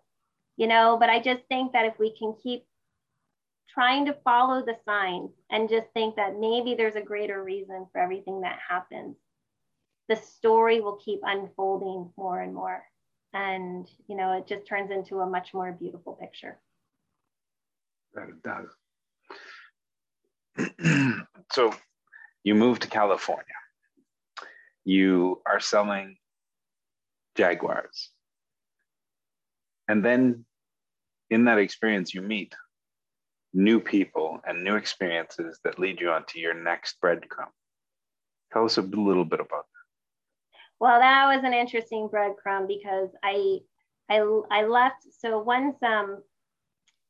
[0.56, 2.64] you know, but I just think that if we can keep
[3.68, 8.00] trying to follow the signs and just think that maybe there's a greater reason for
[8.00, 9.16] everything that happens,
[10.08, 12.82] the story will keep unfolding more and more.
[13.32, 16.58] And, you know, it just turns into a much more beautiful picture.
[18.14, 18.68] That it does.
[21.52, 21.74] so
[22.44, 23.44] you move to California.
[24.84, 26.16] You are selling
[27.36, 28.10] Jaguars.
[29.88, 30.44] And then
[31.30, 32.54] in that experience, you meet
[33.52, 37.50] new people and new experiences that lead you onto your next breadcrumb.
[38.52, 39.75] Tell us a little bit about that.
[40.78, 43.58] Well, that was an interesting breadcrumb because I
[44.08, 44.20] I,
[44.50, 45.06] I left.
[45.18, 46.22] So once um,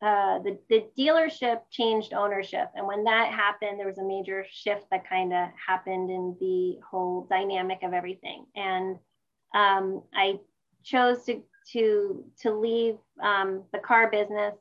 [0.03, 2.69] uh, the, the dealership changed ownership.
[2.75, 6.77] And when that happened, there was a major shift that kind of happened in the
[6.89, 8.45] whole dynamic of everything.
[8.55, 8.99] And
[9.55, 10.39] um, I
[10.85, 11.43] chose to,
[11.73, 14.55] to, to leave um, the car business.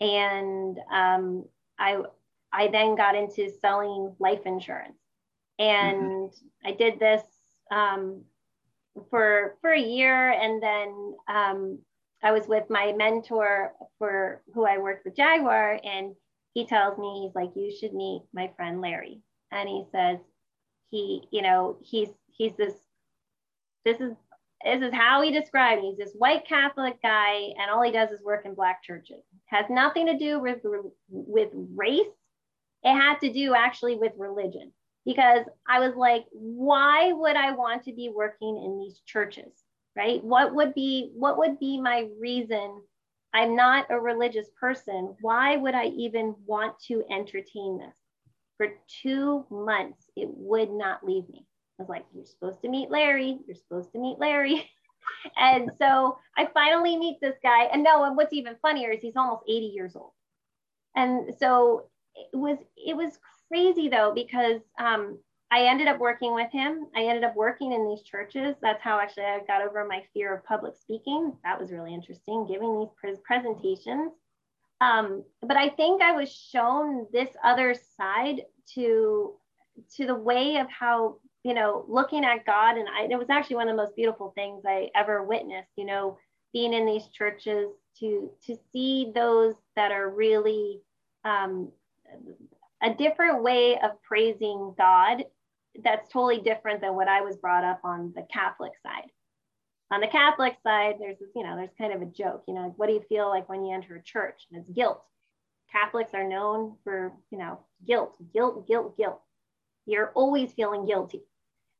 [0.00, 1.44] And um,
[1.78, 2.02] I,
[2.52, 4.98] I then got into selling life insurance.
[5.58, 6.68] And mm-hmm.
[6.68, 7.22] I did this
[7.70, 8.22] um,
[9.10, 10.30] for, for a year.
[10.30, 11.78] And then um,
[12.22, 16.14] I was with my mentor for who I worked with Jaguar, and
[16.54, 19.20] he tells me he's like, you should meet my friend Larry.
[19.52, 20.18] And he says,
[20.90, 22.74] he, you know, he's he's this,
[23.84, 24.14] this is
[24.64, 25.82] this is how he described.
[25.82, 29.22] He's this white Catholic guy, and all he does is work in black churches.
[29.46, 30.58] Has nothing to do with
[31.08, 32.06] with race.
[32.82, 34.72] It had to do actually with religion,
[35.08, 39.64] because I was like, why would I want to be working in these churches?
[39.98, 40.22] right?
[40.22, 42.80] What would be what would be my reason?
[43.34, 45.14] I'm not a religious person.
[45.20, 47.96] Why would I even want to entertain this?
[48.56, 48.68] For
[49.02, 51.44] two months, it would not leave me.
[51.78, 53.38] I was like, you're supposed to meet Larry.
[53.46, 54.68] You're supposed to meet Larry.
[55.36, 57.64] and so I finally meet this guy.
[57.64, 60.12] And no, and what's even funnier is he's almost 80 years old.
[60.96, 65.18] And so it was it was crazy though because um,
[65.50, 66.86] I ended up working with him.
[66.94, 68.54] I ended up working in these churches.
[68.60, 71.32] That's how actually I got over my fear of public speaking.
[71.42, 74.12] That was really interesting, giving these pre- presentations.
[74.80, 78.42] Um, but I think I was shown this other side
[78.74, 79.34] to
[79.96, 83.56] to the way of how you know looking at God, and I, it was actually
[83.56, 85.70] one of the most beautiful things I ever witnessed.
[85.76, 86.18] You know,
[86.52, 87.70] being in these churches
[88.00, 90.80] to to see those that are really
[91.24, 91.72] um,
[92.82, 95.24] a different way of praising God
[95.82, 99.10] that's totally different than what I was brought up on the Catholic side.
[99.90, 102.74] On the Catholic side, there's this, you know, there's kind of a joke, you know,
[102.76, 104.46] what do you feel like when you enter a church?
[104.50, 105.02] And it's guilt.
[105.72, 109.20] Catholics are known for, you know, guilt, guilt, guilt, guilt.
[109.86, 111.22] You're always feeling guilty.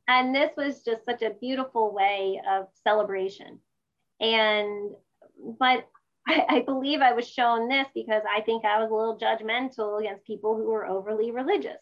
[0.06, 3.58] And this was just such a beautiful way of celebration.
[4.20, 4.92] And,
[5.58, 5.86] but
[6.28, 10.00] I, I believe I was shown this because I think I was a little judgmental
[10.00, 11.78] against people who were overly religious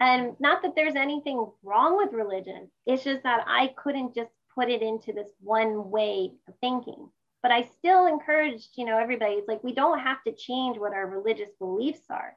[0.00, 4.68] and not that there's anything wrong with religion, it's just that I couldn't just put
[4.68, 7.08] it into this one way of thinking.
[7.42, 10.92] But I still encouraged, you know, everybody, it's like we don't have to change what
[10.92, 12.36] our religious beliefs are.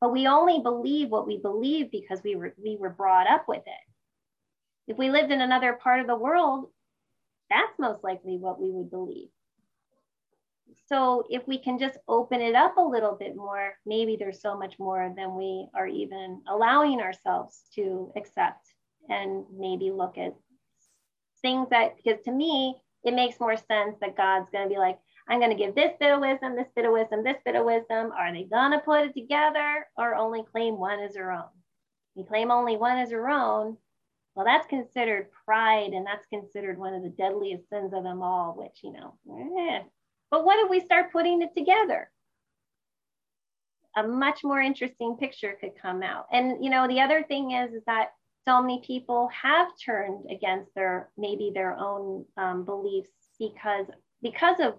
[0.00, 3.62] But we only believe what we believe because we were we were brought up with
[3.66, 4.92] it.
[4.92, 6.70] If we lived in another part of the world,
[7.50, 9.28] that's most likely what we would believe
[10.86, 14.56] so if we can just open it up a little bit more, maybe there's so
[14.56, 18.66] much more than we are even allowing ourselves to accept
[19.08, 20.34] and maybe look at
[21.42, 24.98] things that, because to me, it makes more sense that God's going to be like,
[25.28, 27.64] I'm going to give this bit of wisdom, this bit of wisdom, this bit of
[27.64, 28.12] wisdom.
[28.12, 31.48] Are they going to put it together or only claim one as their own?
[32.14, 33.76] You claim only one as your own,
[34.38, 38.54] well, that's considered pride and that's considered one of the deadliest sins of them all,
[38.56, 39.14] which, you know,
[39.58, 39.82] eh,
[40.30, 42.10] but what if we start putting it together?
[43.96, 46.26] A much more interesting picture could come out.
[46.32, 48.10] And you know, the other thing is, is that
[48.44, 53.86] so many people have turned against their maybe their own um, beliefs because
[54.22, 54.74] because of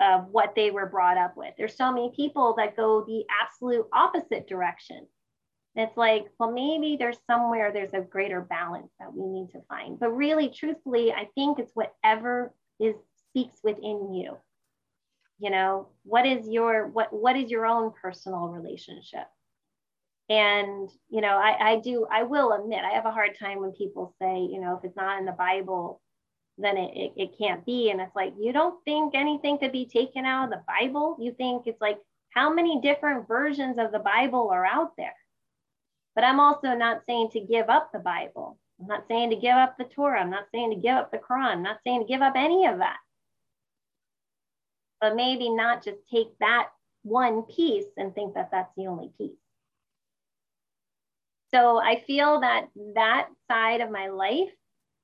[0.00, 1.54] uh, what they were brought up with.
[1.56, 5.06] There's so many people that go the absolute opposite direction.
[5.76, 9.98] It's like, well, maybe there's somewhere there's a greater balance that we need to find.
[9.98, 12.94] But really, truthfully, I think it's whatever is
[13.34, 14.36] speaks within you.
[15.40, 19.26] You know what is your what what is your own personal relationship?
[20.28, 23.72] And you know I, I do i will admit i have a hard time when
[23.72, 26.00] people say you know if it's not in the bible
[26.58, 27.90] then it, it, it can't be.
[27.90, 31.16] And it's like you don't think anything could be taken out of the bible?
[31.20, 31.98] You think it's like
[32.30, 35.16] how many different versions of the bible are out there?
[36.14, 38.58] But i'm also not saying to give up the bible.
[38.80, 40.20] I'm not saying to give up the torah.
[40.20, 41.52] I'm not saying to give up the quran.
[41.52, 42.98] I'm not saying to give up any of that
[45.04, 46.68] but maybe not just take that
[47.02, 49.36] one piece and think that that's the only piece.
[51.50, 54.48] So I feel that that side of my life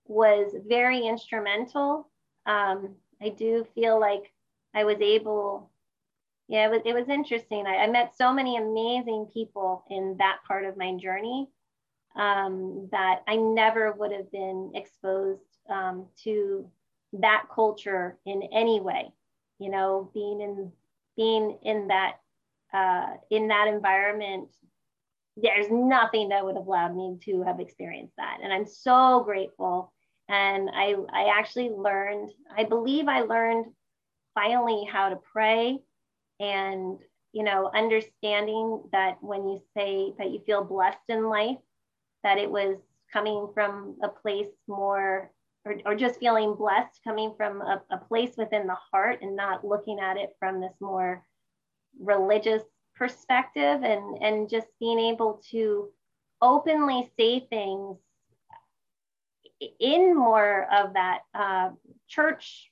[0.06, 2.08] was very instrumental.
[2.46, 4.32] Um, I do feel like
[4.74, 5.70] I was able,
[6.48, 7.66] yeah, it was, it was interesting.
[7.66, 11.46] I, I met so many amazing people in that part of my journey
[12.16, 16.70] um, that I never would have been exposed um, to
[17.12, 19.12] that culture in any way.
[19.60, 20.72] You know, being in
[21.16, 22.14] being in that
[22.72, 24.48] uh, in that environment,
[25.36, 29.92] there's nothing that would have allowed me to have experienced that, and I'm so grateful.
[30.28, 32.30] And I I actually learned.
[32.56, 33.66] I believe I learned
[34.34, 35.78] finally how to pray,
[36.40, 36.98] and
[37.32, 41.58] you know, understanding that when you say that you feel blessed in life,
[42.24, 42.76] that it was
[43.12, 45.30] coming from a place more
[45.64, 49.64] or, or just feeling blessed coming from a, a place within the heart and not
[49.64, 51.24] looking at it from this more
[51.98, 52.62] religious
[52.96, 55.88] perspective and and just being able to
[56.42, 57.98] openly say things
[59.78, 61.70] in more of that uh,
[62.08, 62.70] church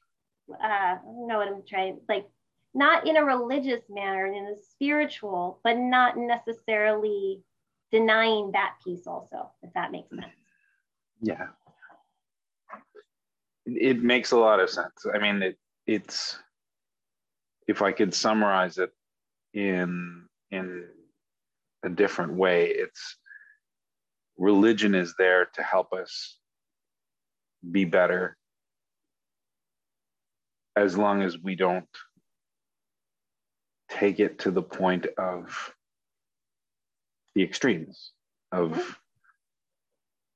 [0.53, 2.27] uh, I don't know what I'm trying like
[2.75, 7.43] not in a religious manner in a spiritual but not necessarily
[7.91, 10.27] denying that piece also if that makes sense.
[11.21, 11.49] Yeah
[13.77, 15.05] it makes a lot of sense.
[15.13, 16.39] I mean, it, it's
[17.67, 18.91] if I could summarize it
[19.55, 20.85] in in
[21.85, 23.17] a different way, it's
[24.37, 26.39] religion is there to help us
[27.71, 28.37] be better
[30.77, 31.89] as long as we don't
[33.91, 35.75] take it to the point of
[37.35, 38.13] the extremes
[38.53, 38.91] of mm-hmm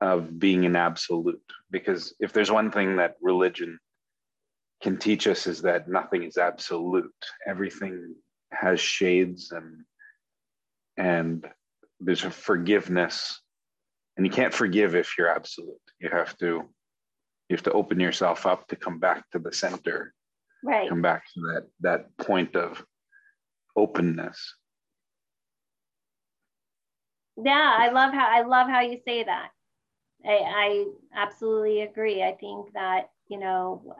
[0.02, 1.40] of being an absolute.
[1.70, 3.78] Because if there's one thing that religion
[4.82, 7.14] can teach us is that nothing is absolute.
[7.46, 8.16] Everything
[8.50, 9.84] has shades and
[10.96, 11.46] and
[12.00, 13.40] there's a forgiveness.
[14.16, 15.80] And you can't forgive if you're absolute.
[16.00, 16.68] You have to
[17.48, 20.12] you have to open yourself up to come back to the center.
[20.64, 20.88] Right.
[20.88, 22.84] Come back to that that point of
[23.76, 24.54] openness.
[27.36, 29.50] Yeah, I love how I love how you say that.
[30.24, 32.22] I, I absolutely agree.
[32.22, 33.96] I think that, you know,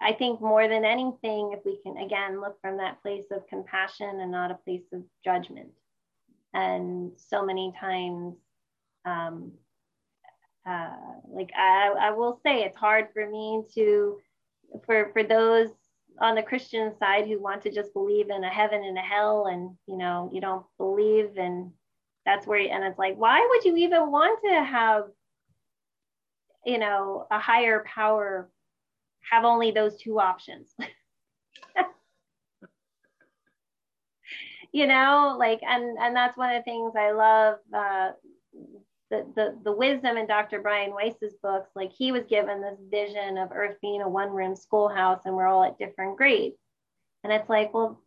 [0.00, 4.20] I think more than anything, if we can again look from that place of compassion
[4.20, 5.70] and not a place of judgment.
[6.54, 8.36] And so many times,
[9.04, 9.52] um,
[10.66, 10.96] uh,
[11.28, 14.18] like I, I will say, it's hard for me to,
[14.86, 15.68] for for those
[16.20, 19.46] on the Christian side who want to just believe in a heaven and a hell,
[19.46, 21.72] and you know, you don't believe, and
[22.24, 25.04] that's where, and it's like, why would you even want to have
[26.68, 28.50] you know a higher power
[29.30, 30.74] have only those two options.
[34.70, 38.10] You know like and and that's one of the things i love uh,
[39.10, 41.70] the, the the wisdom in dr brian weiss's books.
[41.74, 45.46] Like he was given this vision of earth being a one room schoolhouse and we're
[45.46, 46.58] all at different grades.
[47.24, 47.98] And it's like well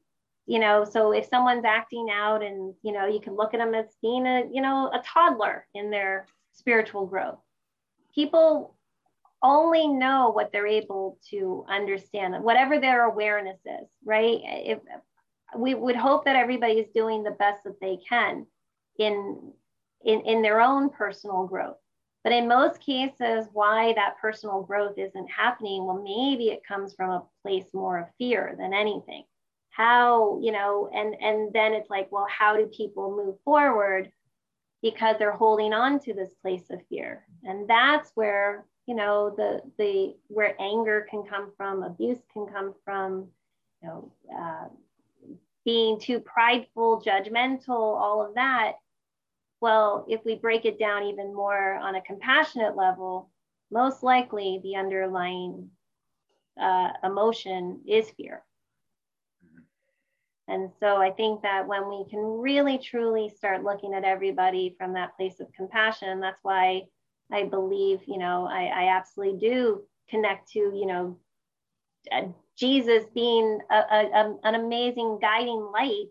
[0.46, 3.74] you know so if someone's acting out and you know you can look at them
[3.74, 7.40] as being a you know a toddler in their spiritual growth
[8.14, 8.76] people
[9.44, 14.40] only know what they're able to understand, whatever their awareness is, right?
[14.44, 14.80] If
[15.58, 18.46] we would hope that everybody is doing the best that they can
[19.00, 19.52] in,
[20.06, 21.78] in, in their own personal growth.
[22.24, 27.10] But in most cases, why that personal growth isn't happening, well, maybe it comes from
[27.10, 29.24] a place more of fear than anything.
[29.72, 34.12] How, you know, and and then it's like, well, how do people move forward
[34.84, 39.62] because they're holding on to this place of fear and that's where you know the
[39.78, 43.28] the where anger can come from abuse can come from
[43.82, 44.68] you know uh,
[45.66, 48.74] being too prideful judgmental all of that.
[49.60, 53.30] Well if we break it down even more on a compassionate level
[53.72, 55.70] most likely the underlying
[56.60, 58.44] uh, emotion is fear.
[60.48, 64.94] And so I think that when we can really truly start looking at everybody from
[64.94, 66.84] that place of compassion, that's why
[67.32, 71.18] I believe, you know, I, I absolutely do connect to, you know,
[72.12, 72.24] uh,
[72.58, 76.08] Jesus being a, a, an amazing guiding light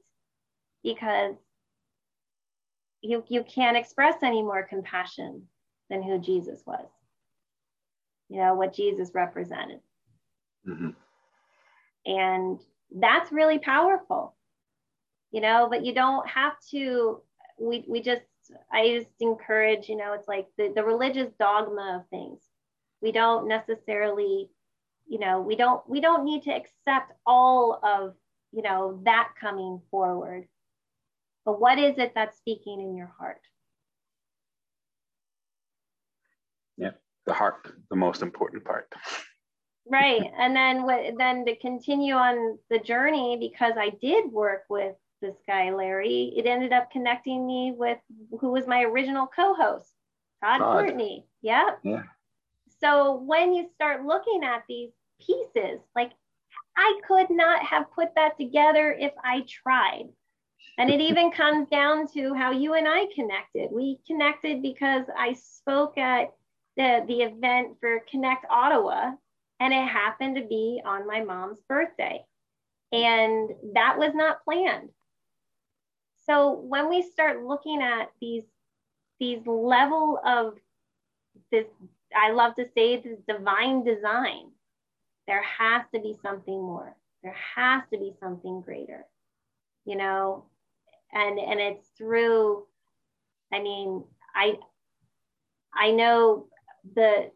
[0.83, 1.37] because
[3.03, 5.43] you, you can't express any more compassion
[5.89, 6.87] than who Jesus was,
[8.29, 9.81] you know, what Jesus represented.
[10.67, 10.91] Mm-hmm.
[12.07, 12.61] And
[12.93, 14.35] that's really powerful
[15.31, 17.21] you know but you don't have to
[17.59, 18.23] we we just
[18.73, 22.41] i just encourage you know it's like the, the religious dogma of things
[23.03, 24.49] we don't necessarily
[25.09, 28.15] you know we don't we don't need to accept all of
[28.53, 30.47] you know, that coming forward.
[31.45, 33.41] But what is it that's speaking in your heart?
[36.77, 36.91] Yeah,
[37.27, 38.93] the heart, the most important part.
[39.87, 40.23] right.
[40.39, 45.37] And then what then to continue on the journey, because I did work with this
[45.47, 47.99] guy, Larry, it ended up connecting me with
[48.41, 49.91] who was my original co-host,
[50.43, 50.85] Todd, Todd.
[50.85, 51.27] Courtney.
[51.43, 51.81] Yep.
[51.83, 52.03] Yeah.
[52.81, 54.91] So when you start looking at these
[55.21, 56.13] pieces, like
[56.77, 60.09] I could not have put that together if I tried.
[60.79, 63.71] And it even comes down to how you and I connected.
[63.71, 66.33] We connected because I spoke at
[66.77, 69.13] the, the event for Connect Ottawa,
[69.59, 72.25] and it happened to be on my mom's birthday.
[72.93, 74.91] And that was not planned.
[76.31, 78.45] So when we start looking at these,
[79.19, 80.55] these level of
[81.51, 81.67] this,
[82.15, 84.53] I love to say this divine design,
[85.27, 86.95] there has to be something more.
[87.25, 89.05] There has to be something greater,
[89.85, 90.45] you know,
[91.13, 92.65] and and it's through.
[93.53, 94.05] I mean,
[94.35, 94.55] I
[95.75, 96.47] I know
[96.95, 97.31] the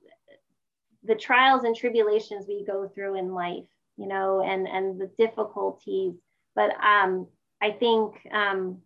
[1.03, 3.67] the trials and tribulations we go through in life,
[3.97, 6.15] you know, and and the difficulties.
[6.55, 7.27] But um,
[7.65, 8.83] I think um,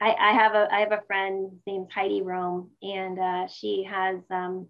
[0.00, 4.20] I, I have a I have a friend named Heidi Rome, and uh, she has
[4.30, 4.68] um,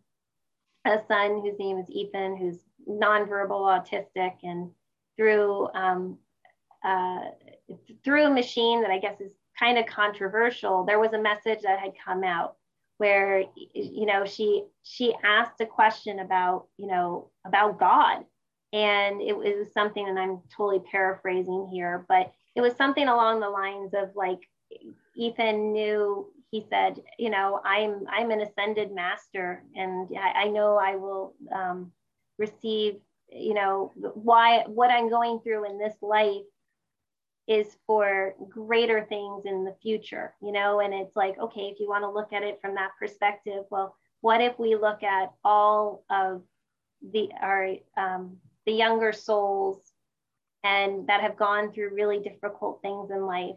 [0.87, 4.71] a son whose name is Ethan, who's nonverbal autistic and
[5.19, 6.17] through um,
[6.83, 7.21] uh,
[8.03, 11.79] through a machine that I guess is kind of controversial, there was a message that
[11.79, 12.57] had come out
[12.97, 13.45] where
[13.75, 18.25] you know she she asked a question about you know about God,
[18.73, 23.49] and it was something, and I'm totally paraphrasing here, but it was something along the
[23.49, 24.41] lines of like
[25.17, 30.77] Ethan knew he said, you know, I'm I'm an ascended master, and I, I know
[30.77, 31.93] I will um,
[32.39, 32.97] receive
[33.33, 36.43] you know why what i'm going through in this life
[37.47, 40.81] is for greater things in the future you know?
[40.81, 43.97] And it's like okay if you want to look at it from that perspective well
[44.21, 46.43] what if we look at all of
[47.13, 48.37] the our um,
[48.67, 49.90] the younger souls
[50.65, 53.57] and that have gone through really difficult things in life.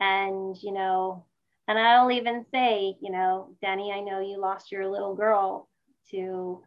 [0.00, 1.26] And you know
[1.68, 5.68] and i'll even say you know denny i know you lost your little girl
[6.10, 6.62] to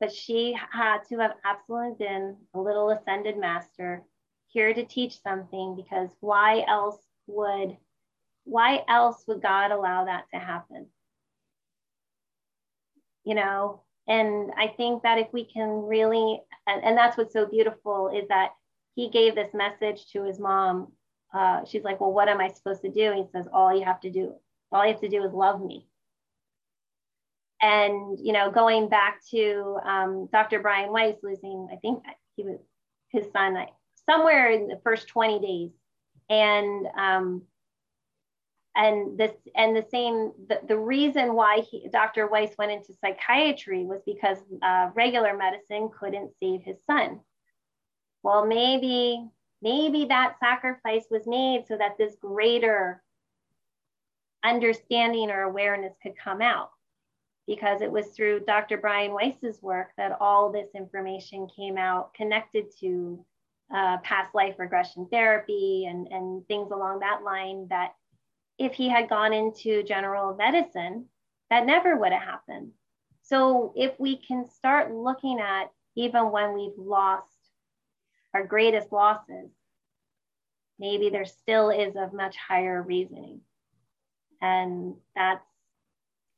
[0.00, 4.02] but she had to have absolutely been a little ascended master
[4.48, 7.76] here to teach something because why else would
[8.44, 10.86] why else would god allow that to happen?
[13.24, 17.46] You know and i think that if we can really and, and that's what's so
[17.46, 18.50] beautiful is that
[18.94, 20.90] he gave this message to his mom.
[21.34, 23.12] Uh, she's like well what am i supposed to do?
[23.12, 24.34] He says all you have to do
[24.72, 25.86] all you have to do is love me.
[27.60, 32.02] And you know going back to um, dr brian weiss losing i think
[32.36, 32.58] he was
[33.10, 33.66] his son
[34.08, 35.70] somewhere in the first 20 days.
[36.28, 37.42] And um,
[38.76, 43.84] and this and the same the, the reason why he, dr weiss went into psychiatry
[43.84, 47.20] was because uh, regular medicine couldn't save his son
[48.22, 49.26] well maybe
[49.62, 53.02] maybe that sacrifice was made so that this greater
[54.44, 56.70] understanding or awareness could come out
[57.46, 58.76] because it was through Dr.
[58.76, 63.24] Brian Weiss's work that all this information came out connected to
[63.74, 67.94] uh, past life regression therapy and, and things along that line that
[68.58, 71.06] if he had gone into general medicine,
[71.50, 72.72] that never would have happened.
[73.22, 77.26] So if we can start looking at even when we've lost
[78.34, 79.50] our greatest losses,
[80.78, 83.40] maybe there still is a much higher reasoning.
[84.40, 85.44] And that's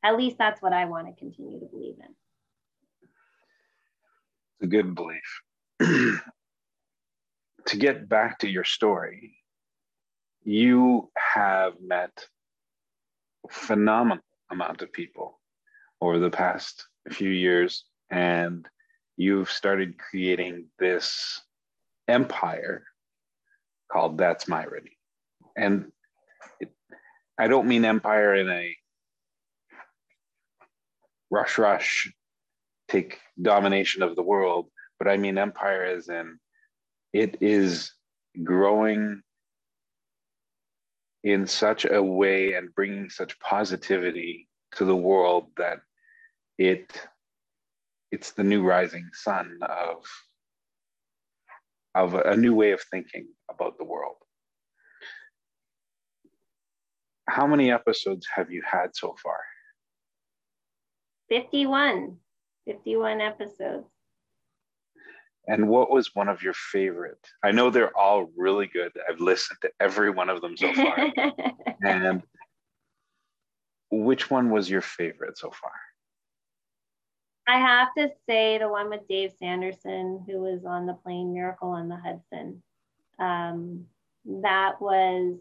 [0.03, 2.15] at least that's what I want to continue to believe in.
[4.61, 5.41] It's a good belief.
[7.67, 9.37] to get back to your story,
[10.45, 12.27] you have met
[13.47, 15.41] a phenomenal amount of people
[16.01, 18.69] over the past few years, and
[19.17, 21.43] you've started creating this
[22.07, 22.85] empire
[23.91, 24.97] called That's Myrony
[25.57, 25.91] And
[26.61, 26.71] it,
[27.39, 28.77] I don't mean empire in a
[31.31, 32.13] rush, rush,
[32.89, 34.71] take domination of the world.
[34.99, 36.39] But I mean empire as in
[37.13, 37.93] it is
[38.43, 39.23] growing
[41.25, 45.79] in such a way and bringing such positivity to the world that
[46.59, 46.93] it
[48.11, 50.05] it's the new rising sun of
[51.95, 54.17] of a new way of thinking about the world.
[57.29, 59.41] How many episodes have you had so far?
[61.29, 62.17] 51,
[62.67, 63.87] 51 episodes.
[65.49, 67.27] And what was one of your favorite?
[67.43, 68.93] I know they're all really good.
[69.09, 70.99] I've listened to every one of them so far.
[71.83, 72.23] and
[73.91, 75.73] which one was your favorite so far?
[77.47, 81.71] I have to say the one with Dave Sanderson, who was on the plane Miracle
[81.71, 82.63] on the Hudson.
[83.19, 83.87] Um,
[84.43, 85.39] that was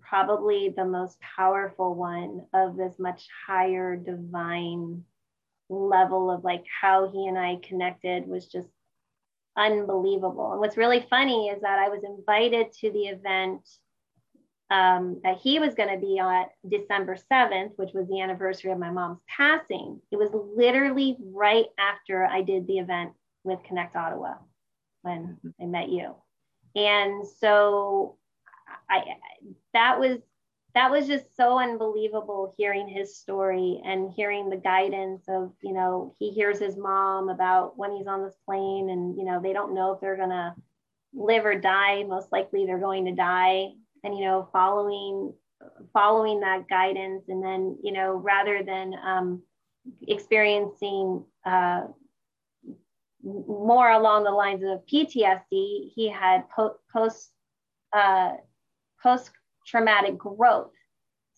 [0.00, 5.04] probably the most powerful one of this much higher divine
[5.68, 8.68] level of like how he and I connected was just
[9.56, 10.52] unbelievable.
[10.52, 13.68] And what's really funny is that I was invited to the event
[14.70, 18.78] um, that he was going to be at December 7th, which was the anniversary of
[18.78, 20.00] my mom's passing.
[20.10, 23.12] It was literally right after I did the event
[23.44, 24.34] with Connect Ottawa
[25.02, 26.14] when I met you.
[26.74, 28.16] And so
[28.88, 29.02] I
[29.74, 30.18] that was
[30.74, 36.14] that was just so unbelievable hearing his story and hearing the guidance of, you know,
[36.18, 39.74] he hears his mom about when he's on this plane and, you know, they don't
[39.74, 40.54] know if they're to
[41.12, 42.04] live or die.
[42.04, 43.72] Most likely they're going to die.
[44.02, 45.34] And, you know, following,
[45.92, 47.24] following that guidance.
[47.28, 49.42] And then, you know, rather than um,
[50.08, 51.82] experiencing uh,
[53.22, 57.30] more along the lines of PTSD, he had po- post,
[57.92, 58.32] uh,
[59.02, 59.30] post
[59.66, 60.72] traumatic growth.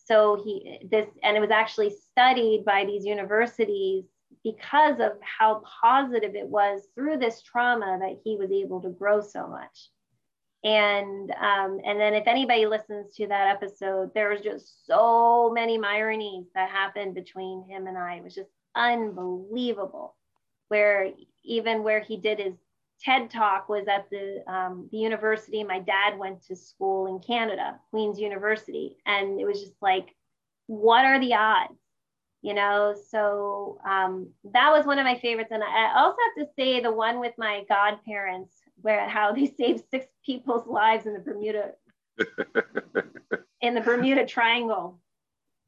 [0.07, 4.05] So he this and it was actually studied by these universities
[4.43, 9.21] because of how positive it was through this trauma that he was able to grow
[9.21, 9.89] so much.
[10.63, 15.79] And um, and then if anybody listens to that episode, there was just so many
[15.83, 18.17] ironies that happened between him and I.
[18.17, 20.17] It was just unbelievable.
[20.69, 21.11] Where
[21.45, 22.55] even where he did his
[23.01, 25.63] TED Talk was at the, um, the university.
[25.65, 28.97] My dad went to school in Canada, Queen's University.
[29.07, 30.15] And it was just like,
[30.67, 31.79] what are the odds?
[32.43, 35.51] You know, so um, that was one of my favorites.
[35.51, 38.53] And I also have to say the one with my godparents,
[38.83, 41.71] where how they saved six people's lives in the Bermuda
[43.63, 45.01] in the Bermuda Triangle.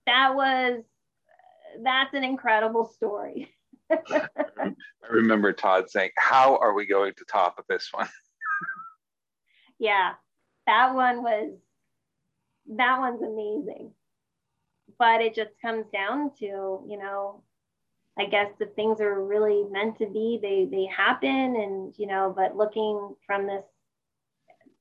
[0.05, 0.85] That was
[1.83, 3.56] that's an incredible story.
[3.91, 4.73] I
[5.09, 8.09] remember Todd saying, How are we going to top this one?
[9.79, 10.13] yeah,
[10.67, 11.53] that one was,
[12.75, 13.93] that one's amazing.
[14.99, 16.47] But it just comes down to,
[16.89, 17.43] you know,
[18.19, 21.57] I guess the things are really meant to be, they, they happen.
[21.57, 23.65] And, you know, but looking from this,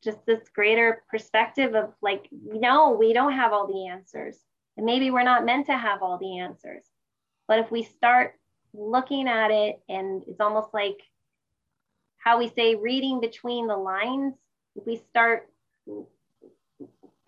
[0.04, 4.38] just this greater perspective of like, no, we don't have all the answers.
[4.78, 6.86] And maybe we're not meant to have all the answers.
[7.48, 8.36] But if we start
[8.78, 11.00] looking at it and it's almost like
[12.18, 14.34] how we say reading between the lines
[14.86, 15.50] we start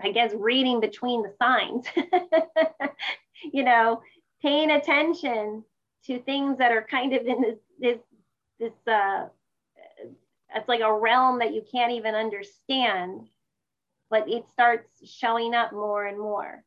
[0.02, 1.86] i guess reading between the signs.
[3.54, 4.02] You know
[4.42, 5.64] paying attention
[6.06, 7.98] to things that are kind of in this this
[8.60, 9.28] this uh
[10.56, 13.28] it's like a realm that you can't even understand
[14.10, 16.64] but it starts showing up more and more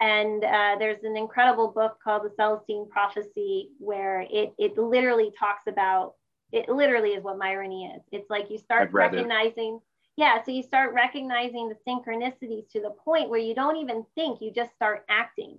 [0.00, 5.62] and uh, there's an incredible book called The Celestine Prophecy where it, it literally talks
[5.66, 6.14] about,
[6.52, 8.02] it literally is what Myrony is.
[8.12, 10.20] It's like you start recognizing, it.
[10.20, 14.40] yeah, so you start recognizing the synchronicities to the point where you don't even think,
[14.42, 15.58] you just start acting.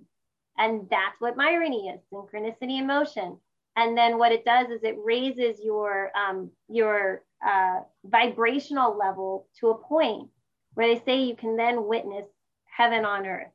[0.56, 3.38] And that's what Myrony is, synchronicity in motion.
[3.76, 9.70] And then what it does is it raises your, um, your uh, vibrational level to
[9.70, 10.28] a point
[10.74, 12.26] where they say you can then witness
[12.66, 13.48] heaven on earth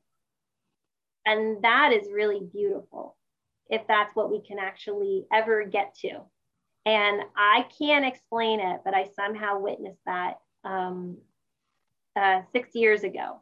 [1.26, 3.16] and that is really beautiful
[3.70, 6.22] if that's what we can actually ever get to.
[6.86, 11.18] And I can't explain it, but I somehow witnessed that um,
[12.16, 13.42] uh, six years ago.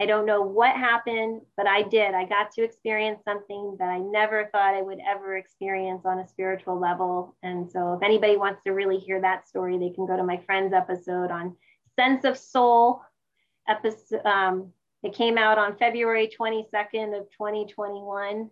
[0.00, 2.14] I don't know what happened, but I did.
[2.14, 6.28] I got to experience something that I never thought I would ever experience on a
[6.28, 7.34] spiritual level.
[7.42, 10.36] And so, if anybody wants to really hear that story, they can go to my
[10.44, 11.56] friend's episode on
[11.98, 13.00] Sense of Soul,
[13.68, 14.72] episode, um,
[15.06, 18.50] it came out on February 22nd of 2021.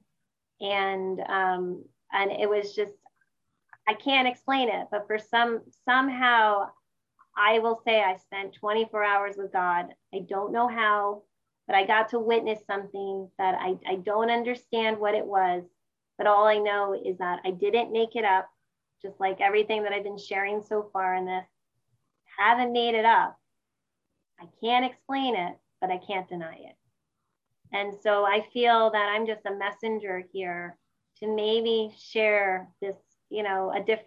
[0.61, 2.93] And, um, and it was just,
[3.89, 6.71] I can't explain it, but for some, somehow
[7.37, 9.87] I will say I spent 24 hours with God.
[10.15, 11.23] I don't know how,
[11.67, 15.65] but I got to witness something that I, I don't understand what it was.
[16.17, 18.49] But all I know is that I didn't make it up,
[19.03, 21.45] just like everything that I've been sharing so far in this.
[22.39, 23.37] Haven't made it up.
[24.41, 26.77] I can't explain it, but I can't deny it.
[27.71, 30.79] And so I feel that I'm just a messenger here
[31.19, 32.97] to maybe share this,
[33.29, 34.01] you know, a diff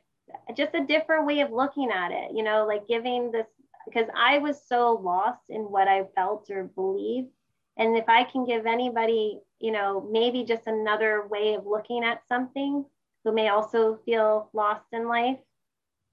[0.55, 3.45] just a different way of looking at it, you know, like giving this
[3.85, 7.29] because I was so lost in what I felt or believed.
[7.77, 12.27] And if I can give anybody, you know, maybe just another way of looking at
[12.27, 12.83] something
[13.23, 15.37] who may also feel lost in life,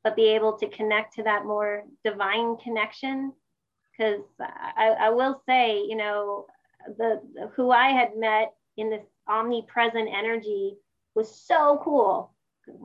[0.04, 3.32] but be able to connect to that more divine connection.
[3.96, 6.46] Because I, I will say, you know,
[6.98, 7.20] the,
[7.54, 10.76] who I had met in this omnipresent energy
[11.14, 12.34] was so cool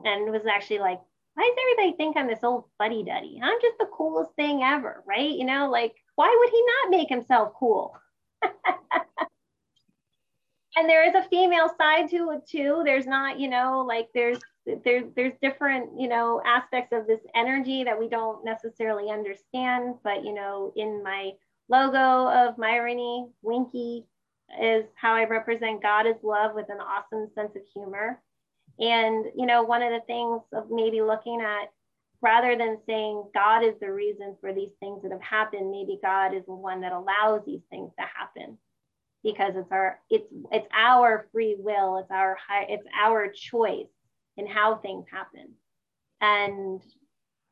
[0.04, 1.00] and was actually like,
[1.34, 3.40] why does everybody think I'm this old buddy duddy?
[3.42, 5.30] I'm just the coolest thing ever, right?
[5.30, 7.96] You know, like, why would he not make himself cool?
[8.42, 8.52] and
[10.88, 12.82] there is a female side to it too.
[12.84, 17.84] There's not, you know, like there's there's there's different, you know, aspects of this energy
[17.84, 19.94] that we don't necessarily understand.
[20.04, 21.32] But you know, in my
[21.68, 24.04] logo of Myrony, Winky
[24.60, 28.20] is how I represent God is love with an awesome sense of humor.
[28.78, 31.70] And you know, one of the things of maybe looking at
[32.22, 36.34] rather than saying God is the reason for these things that have happened, maybe God
[36.34, 38.58] is the one that allows these things to happen
[39.22, 43.86] because it's our it's it's our free will it's our high it's our choice
[44.40, 45.54] in how things happen.
[46.20, 46.82] And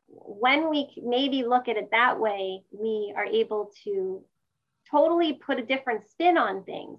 [0.08, 4.24] when we maybe look at it that way we are able to
[4.90, 6.98] totally put a different spin on things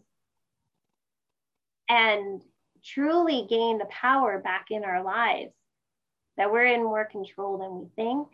[1.90, 2.42] and
[2.86, 5.54] truly gain the power back in our lives
[6.38, 8.28] that we're in more control than we think.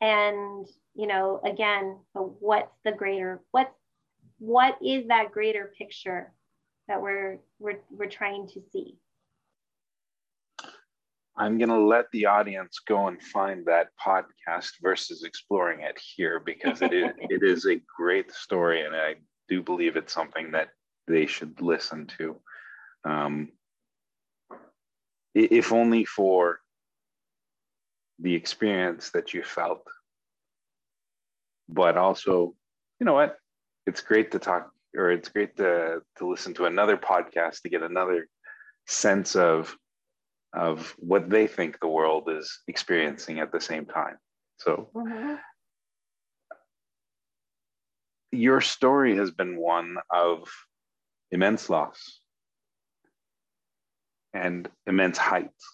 [0.00, 3.74] And you know again what's the greater what's
[4.38, 6.32] what is that greater picture
[6.88, 8.96] that we're we're, we're trying to see
[11.36, 16.40] i'm going to let the audience go and find that podcast versus exploring it here
[16.40, 19.14] because it is, it is a great story and i
[19.48, 20.68] do believe it's something that
[21.06, 22.36] they should listen to.
[23.04, 23.48] Um,
[25.34, 26.60] if only for
[28.18, 29.86] the experience that you felt.
[31.68, 32.54] But also
[33.00, 33.36] you know what?
[33.86, 37.82] It's great to talk or it's great to to listen to another podcast to get
[37.82, 38.28] another
[38.86, 39.74] sense of
[40.54, 44.16] of what they think the world is experiencing at the same time
[44.58, 45.34] so mm-hmm.
[48.30, 50.48] your story has been one of
[51.30, 52.20] immense loss
[54.34, 55.66] and immense heights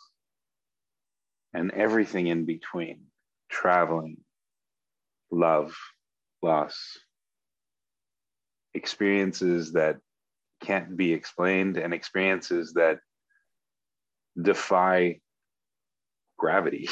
[1.55, 3.01] and everything in between
[3.49, 4.19] traveling
[5.31, 5.77] love
[6.43, 6.99] loss
[8.75, 9.99] experiences that
[10.63, 12.99] can't be explained and experiences that
[14.41, 15.21] defy
[16.39, 16.89] gravity.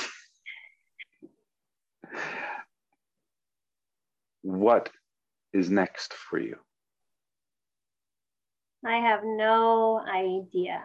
[4.43, 4.90] what
[5.52, 6.56] is next for you?
[8.85, 10.82] I have no idea,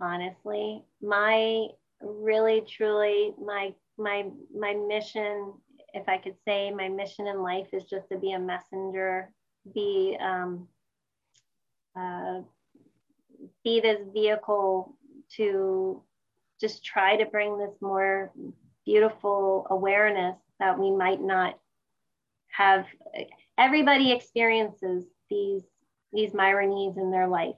[0.00, 0.84] honestly.
[1.00, 1.66] My
[2.00, 4.26] really truly my my
[4.56, 5.52] my mission,
[5.94, 9.32] if I could say my mission in life is just to be a messenger
[9.74, 10.68] be um,
[11.98, 12.40] uh,
[13.64, 14.94] be this vehicle
[15.36, 16.02] to
[16.60, 18.32] just try to bring this more
[18.84, 21.58] beautiful awareness that we might not
[22.48, 22.86] have
[23.56, 25.62] everybody experiences these
[26.12, 27.54] these myronies in their life.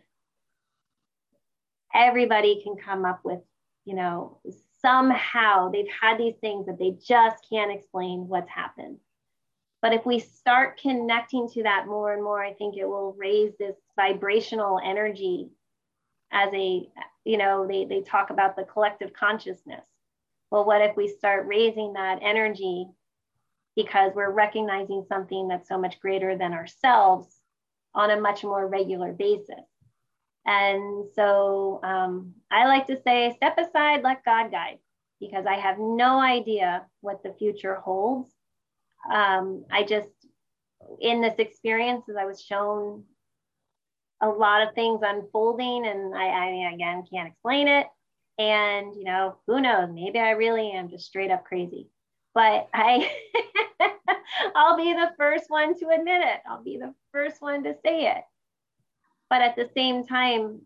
[1.95, 3.41] Everybody can come up with
[3.85, 4.41] you know
[4.83, 8.99] somehow they've had these things that they just can't explain what's happened.
[9.83, 13.53] But if we start connecting to that more and more, I think it will raise
[13.59, 15.49] this vibrational energy
[16.33, 16.89] as a,
[17.25, 19.85] you know, they, they talk about the collective consciousness.
[20.51, 22.87] Well, what if we start raising that energy
[23.77, 27.29] because we're recognizing something that's so much greater than ourselves
[27.95, 29.67] on a much more regular basis?
[30.47, 34.79] And so um, I like to say, step aside, let God guide,
[35.21, 38.33] because I have no idea what the future holds
[39.09, 40.09] um, I just,
[41.01, 43.05] in this experience, as I was shown
[44.23, 47.87] a lot of things unfolding, and I, I again can't explain it.
[48.39, 49.91] And you know, who knows?
[49.93, 51.89] Maybe I really am just straight up crazy.
[52.35, 53.11] But I,
[54.55, 56.41] I'll be the first one to admit it.
[56.49, 58.23] I'll be the first one to say it.
[59.29, 60.63] But at the same time,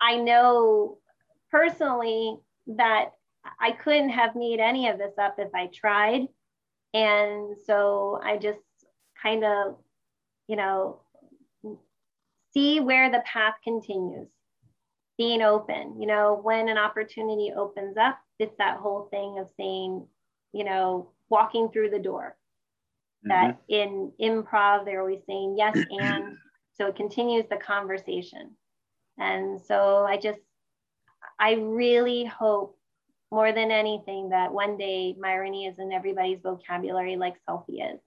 [0.00, 0.98] I know
[1.50, 2.36] personally
[2.68, 3.12] that
[3.60, 6.28] I couldn't have made any of this up if I tried.
[6.94, 8.60] And so I just
[9.22, 9.76] kind of,
[10.48, 11.00] you know,
[12.56, 14.28] see where the path continues,
[15.18, 16.00] being open.
[16.00, 20.06] You know, when an opportunity opens up, it's that whole thing of saying,
[20.52, 22.36] you know, walking through the door.
[23.26, 23.28] Mm-hmm.
[23.28, 26.36] That in improv, they're always saying yes and.
[26.76, 28.54] So it continues the conversation.
[29.18, 30.40] And so I just,
[31.40, 32.78] I really hope
[33.30, 38.00] more than anything that one day Myrony is in everybody's vocabulary like selfie is.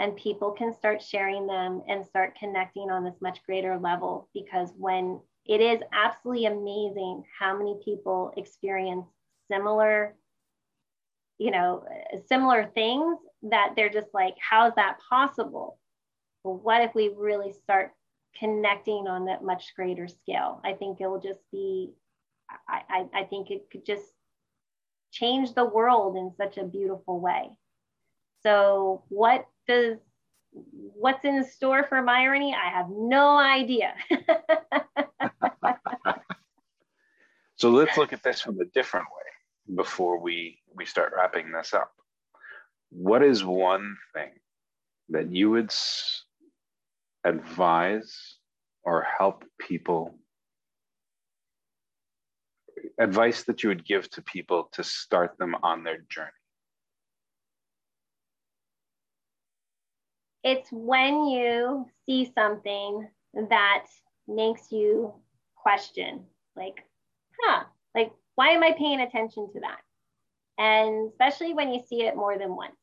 [0.00, 4.70] And people can start sharing them and start connecting on this much greater level because
[4.78, 9.06] when it is absolutely amazing how many people experience
[9.50, 10.14] similar
[11.38, 11.84] you know
[12.28, 15.78] similar things that they're just like how is that possible?
[16.44, 17.92] Well, what if we really start
[18.38, 20.60] connecting on that much greater scale?
[20.64, 21.92] I think it will just be
[22.68, 24.04] I, I, I think it could just
[25.12, 27.50] change the world in such a beautiful way.
[28.42, 29.98] So what does
[30.52, 32.52] what's in store for Myrony?
[32.52, 33.94] I have no idea.
[37.56, 41.72] so let's look at this from a different way before we, we start wrapping this
[41.72, 41.92] up.
[42.90, 44.30] What is one thing
[45.10, 45.72] that you would
[47.24, 48.38] advise
[48.82, 50.18] or help people
[52.98, 56.32] advice that you would give to people to start them on their journey
[60.42, 63.86] it's when you see something that
[64.26, 65.12] makes you
[65.56, 66.24] question,
[66.56, 66.84] like,
[67.42, 67.64] huh,
[67.94, 69.80] like, why am I paying attention to that?
[70.58, 72.76] And especially when you see it more than once.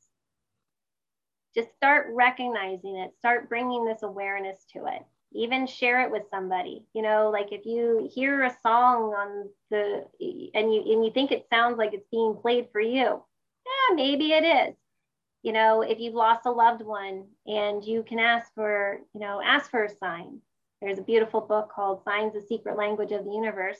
[1.56, 5.04] Just start recognizing it, start bringing this awareness to it.
[5.34, 6.86] Even share it with somebody.
[6.94, 10.06] You know, like if you hear a song on the
[10.54, 13.24] and you and you think it sounds like it's being played for you,
[13.66, 14.76] yeah, maybe it is
[15.44, 19.42] you know if you've lost a loved one and you can ask for you know
[19.44, 20.40] ask for a sign.
[20.82, 23.80] There's a beautiful book called signs the secret language of the universe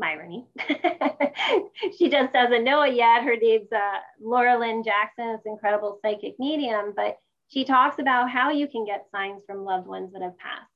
[0.00, 0.46] myrony
[1.98, 3.24] she just doesn't know it yet.
[3.24, 5.30] Her name's uh, laura lynne jackson.
[5.30, 7.18] It's incredible psychic medium but
[7.48, 10.70] she talks about how you can get signs from loved ones that have passed.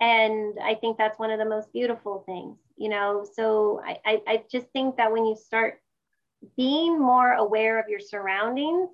[0.00, 3.24] And i think that's one of the most beautiful things you know?
[3.34, 5.80] So I, I, I just think that when you start
[6.56, 8.90] being more aware of your surroundings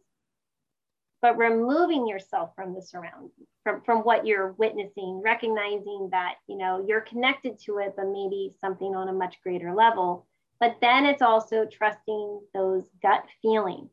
[1.21, 3.31] but removing yourself from the surround
[3.65, 8.53] from, from what you're witnessing recognizing that you know you're connected to it but maybe
[8.61, 10.27] something on a much greater level.
[10.61, 13.91] But then it's also trusting those gut feelings.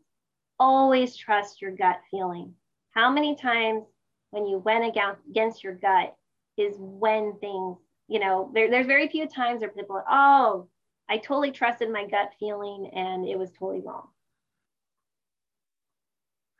[0.60, 2.56] Always trust your gut feeling.
[2.89, 3.84] How many times
[4.31, 4.84] when you went
[5.30, 6.15] against your gut
[6.57, 7.77] is when things
[8.07, 10.68] you know there, there's very few times where people are oh
[11.10, 14.07] i totally trusted my gut feeling and it was totally wrong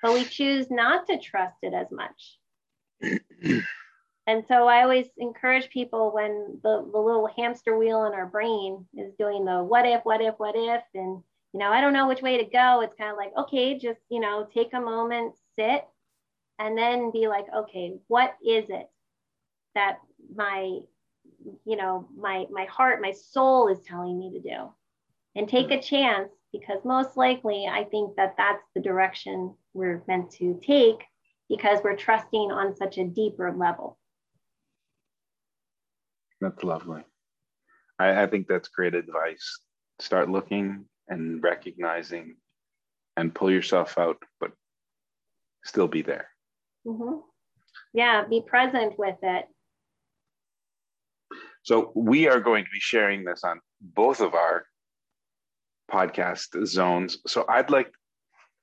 [0.06, 2.38] but we choose not to trust it as much.
[4.28, 8.86] and so I always encourage people when the, the little hamster wheel in our brain
[8.96, 11.24] is doing the what if, what if, what if, and
[11.54, 12.82] you know, I don't know which way to go.
[12.82, 15.88] It's kind of like, okay, just, you know, take a moment, sit,
[16.60, 18.88] and then be like, okay, what is it
[19.74, 20.02] that
[20.36, 20.82] my,
[21.66, 24.70] you know, my my heart, my soul is telling me to do?
[25.34, 26.30] And take a chance
[26.60, 31.04] because most likely I think that that's the direction we're meant to take
[31.50, 33.98] because we're trusting on such a deeper level.
[36.42, 37.04] That's lovely.
[38.00, 39.60] I, I think that's great advice.
[40.00, 42.36] Start looking and recognizing
[43.18, 44.52] and pull yourself out, but
[45.64, 46.28] still be there.
[46.86, 47.20] Mm-hmm.
[47.94, 49.46] Yeah, be present with it.
[51.64, 54.66] So, we are going to be sharing this on both of our
[55.92, 57.20] podcast zones.
[57.28, 57.92] So I'd like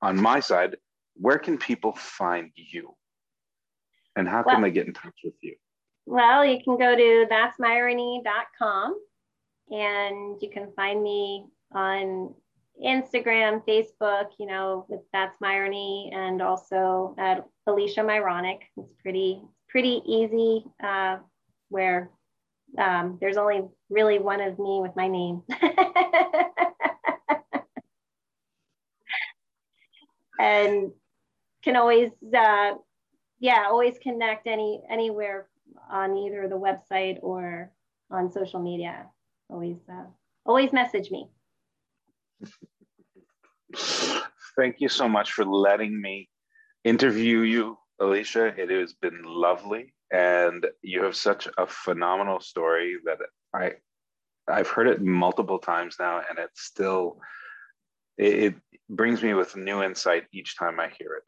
[0.01, 0.77] on my side,
[1.15, 2.95] where can people find you?
[4.15, 5.55] And how can well, they get in touch with you?
[6.05, 8.99] Well, you can go to that'smyrony.com
[9.71, 12.33] and you can find me on
[12.83, 18.59] Instagram, Facebook, you know, with That's Myrony and also at Alicia Myronuk.
[18.77, 21.17] It's pretty, pretty easy uh,
[21.69, 22.09] where
[22.77, 25.43] um, there's only really one of me with my name.
[30.39, 30.91] and
[31.63, 32.73] can always uh,
[33.39, 35.47] yeah always connect any anywhere
[35.89, 37.71] on either the website or
[38.11, 39.05] on social media.
[39.49, 40.05] Always uh,
[40.45, 41.29] always message me.
[44.55, 46.29] Thank you so much for letting me
[46.83, 48.47] interview you alicia.
[48.57, 53.17] It has been lovely and you have such a phenomenal story that
[53.53, 53.71] i
[54.47, 57.17] i've heard it multiple times now and it's still
[58.17, 58.55] it,
[58.89, 61.23] brings me with new insight each time I hear it.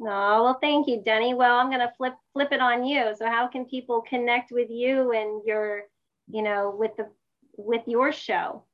[0.00, 1.34] Oh, well, thank you, Denny.
[1.34, 3.12] Well, I'm going to flip flip it on you.
[3.16, 5.82] So how can people connect with you and your,
[6.28, 7.08] you know, with the
[7.56, 8.64] with your show?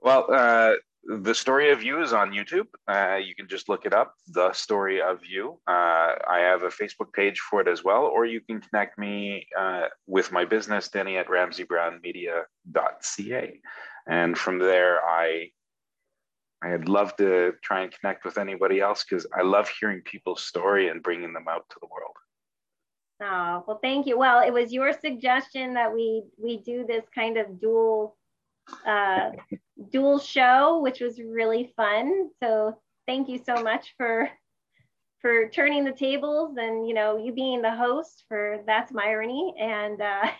[0.00, 2.66] Well, uh, the story of you is on YouTube.
[2.86, 5.58] Uh, you can just look it up, the story of you.
[5.66, 9.46] Uh, I have a Facebook page for it as well, or you can connect me
[9.58, 13.60] uh, with my business, Denny at RamseyBrownMedia.ca,
[14.06, 15.50] and from there I
[16.62, 20.88] I'd love to try and connect with anybody else because I love hearing people's story
[20.88, 22.16] and bringing them out to the world.
[23.22, 24.18] Oh, well, thank you.
[24.18, 28.16] Well, it was your suggestion that we we do this kind of dual
[28.86, 29.30] uh,
[29.90, 32.30] dual show, which was really fun.
[32.42, 34.28] So thank you so much for
[35.20, 40.00] for turning the tables and you know you being the host for that's Myrony and
[40.00, 40.30] uh,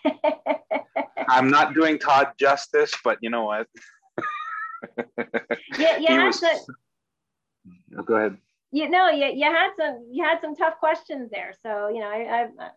[1.28, 3.66] I'm not doing Todd justice, but you know what?
[5.78, 6.24] Yeah, yeah.
[6.26, 6.42] Was...
[7.96, 8.38] Oh, go ahead
[8.70, 11.52] you know, you, you had some you had some tough questions there.
[11.62, 12.70] So you know, I I,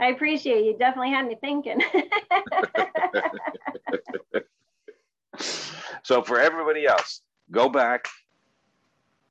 [0.00, 0.76] I appreciate you.
[0.76, 1.80] Definitely had me thinking.
[6.02, 8.08] so for everybody else, go back,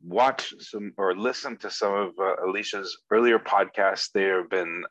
[0.06, 4.12] watch some or listen to some of uh, Alicia's earlier podcasts.
[4.14, 4.86] They have been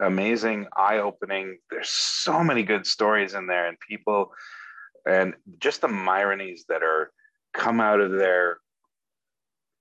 [0.00, 1.58] amazing, eye-opening.
[1.70, 4.32] There's so many good stories in there, and people,
[5.06, 7.10] and just the Myronies that are
[7.52, 8.58] come out of there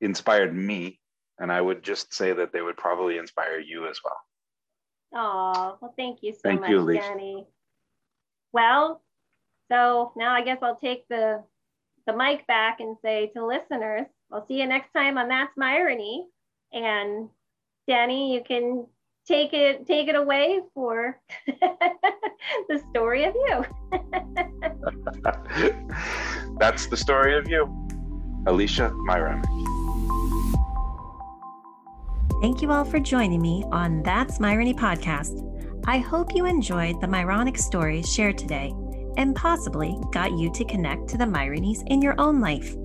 [0.01, 0.99] inspired me
[1.39, 4.17] and i would just say that they would probably inspire you as well.
[5.15, 7.47] Oh well thank you so thank much you, Danny.
[8.51, 9.01] well
[9.71, 11.43] so now i guess i'll take the
[12.05, 16.23] the mic back and say to listeners i'll see you next time on that's myrony.
[16.71, 17.29] And
[17.87, 18.85] danny you can
[19.27, 21.19] take it take it away for
[22.69, 23.65] the story of you
[26.59, 27.67] that's the story of you
[28.47, 29.41] alicia myron
[32.41, 35.49] Thank you all for joining me on That's Myrony podcast.
[35.87, 38.73] I hope you enjoyed the Myronic stories shared today
[39.15, 42.75] and possibly got you to connect to the Myronies in your own life.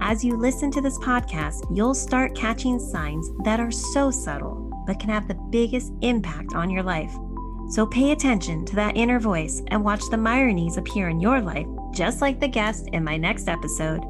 [0.00, 5.00] As you listen to this podcast, you'll start catching signs that are so subtle but
[5.00, 7.14] can have the biggest impact on your life.
[7.70, 11.66] So pay attention to that inner voice and watch the Myronies appear in your life,
[11.92, 14.02] just like the guest in my next episode.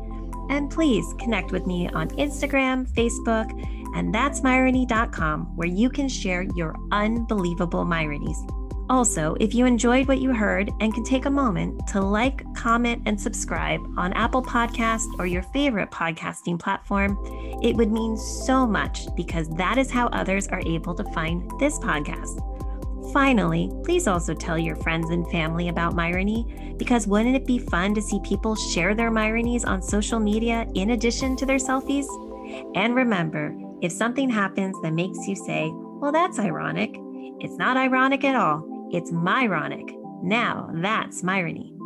[0.50, 3.50] And please connect with me on Instagram, Facebook,
[3.96, 8.65] and that's Myrony.com, where you can share your unbelievable Myronies.
[8.88, 13.02] Also, if you enjoyed what you heard and can take a moment to like, comment,
[13.06, 17.18] and subscribe on Apple Podcast or your favorite podcasting platform,
[17.62, 21.80] it would mean so much because that is how others are able to find this
[21.80, 22.40] podcast.
[23.12, 27.92] Finally, please also tell your friends and family about Myrony because wouldn't it be fun
[27.94, 32.06] to see people share their Myronies on social media in addition to their selfies?
[32.76, 36.96] And remember, if something happens that makes you say, well, that's ironic,
[37.40, 38.75] it's not ironic at all.
[38.92, 39.94] It's Myronic.
[40.22, 41.76] Now that's Myrony.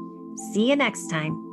[0.53, 1.50] See you next time.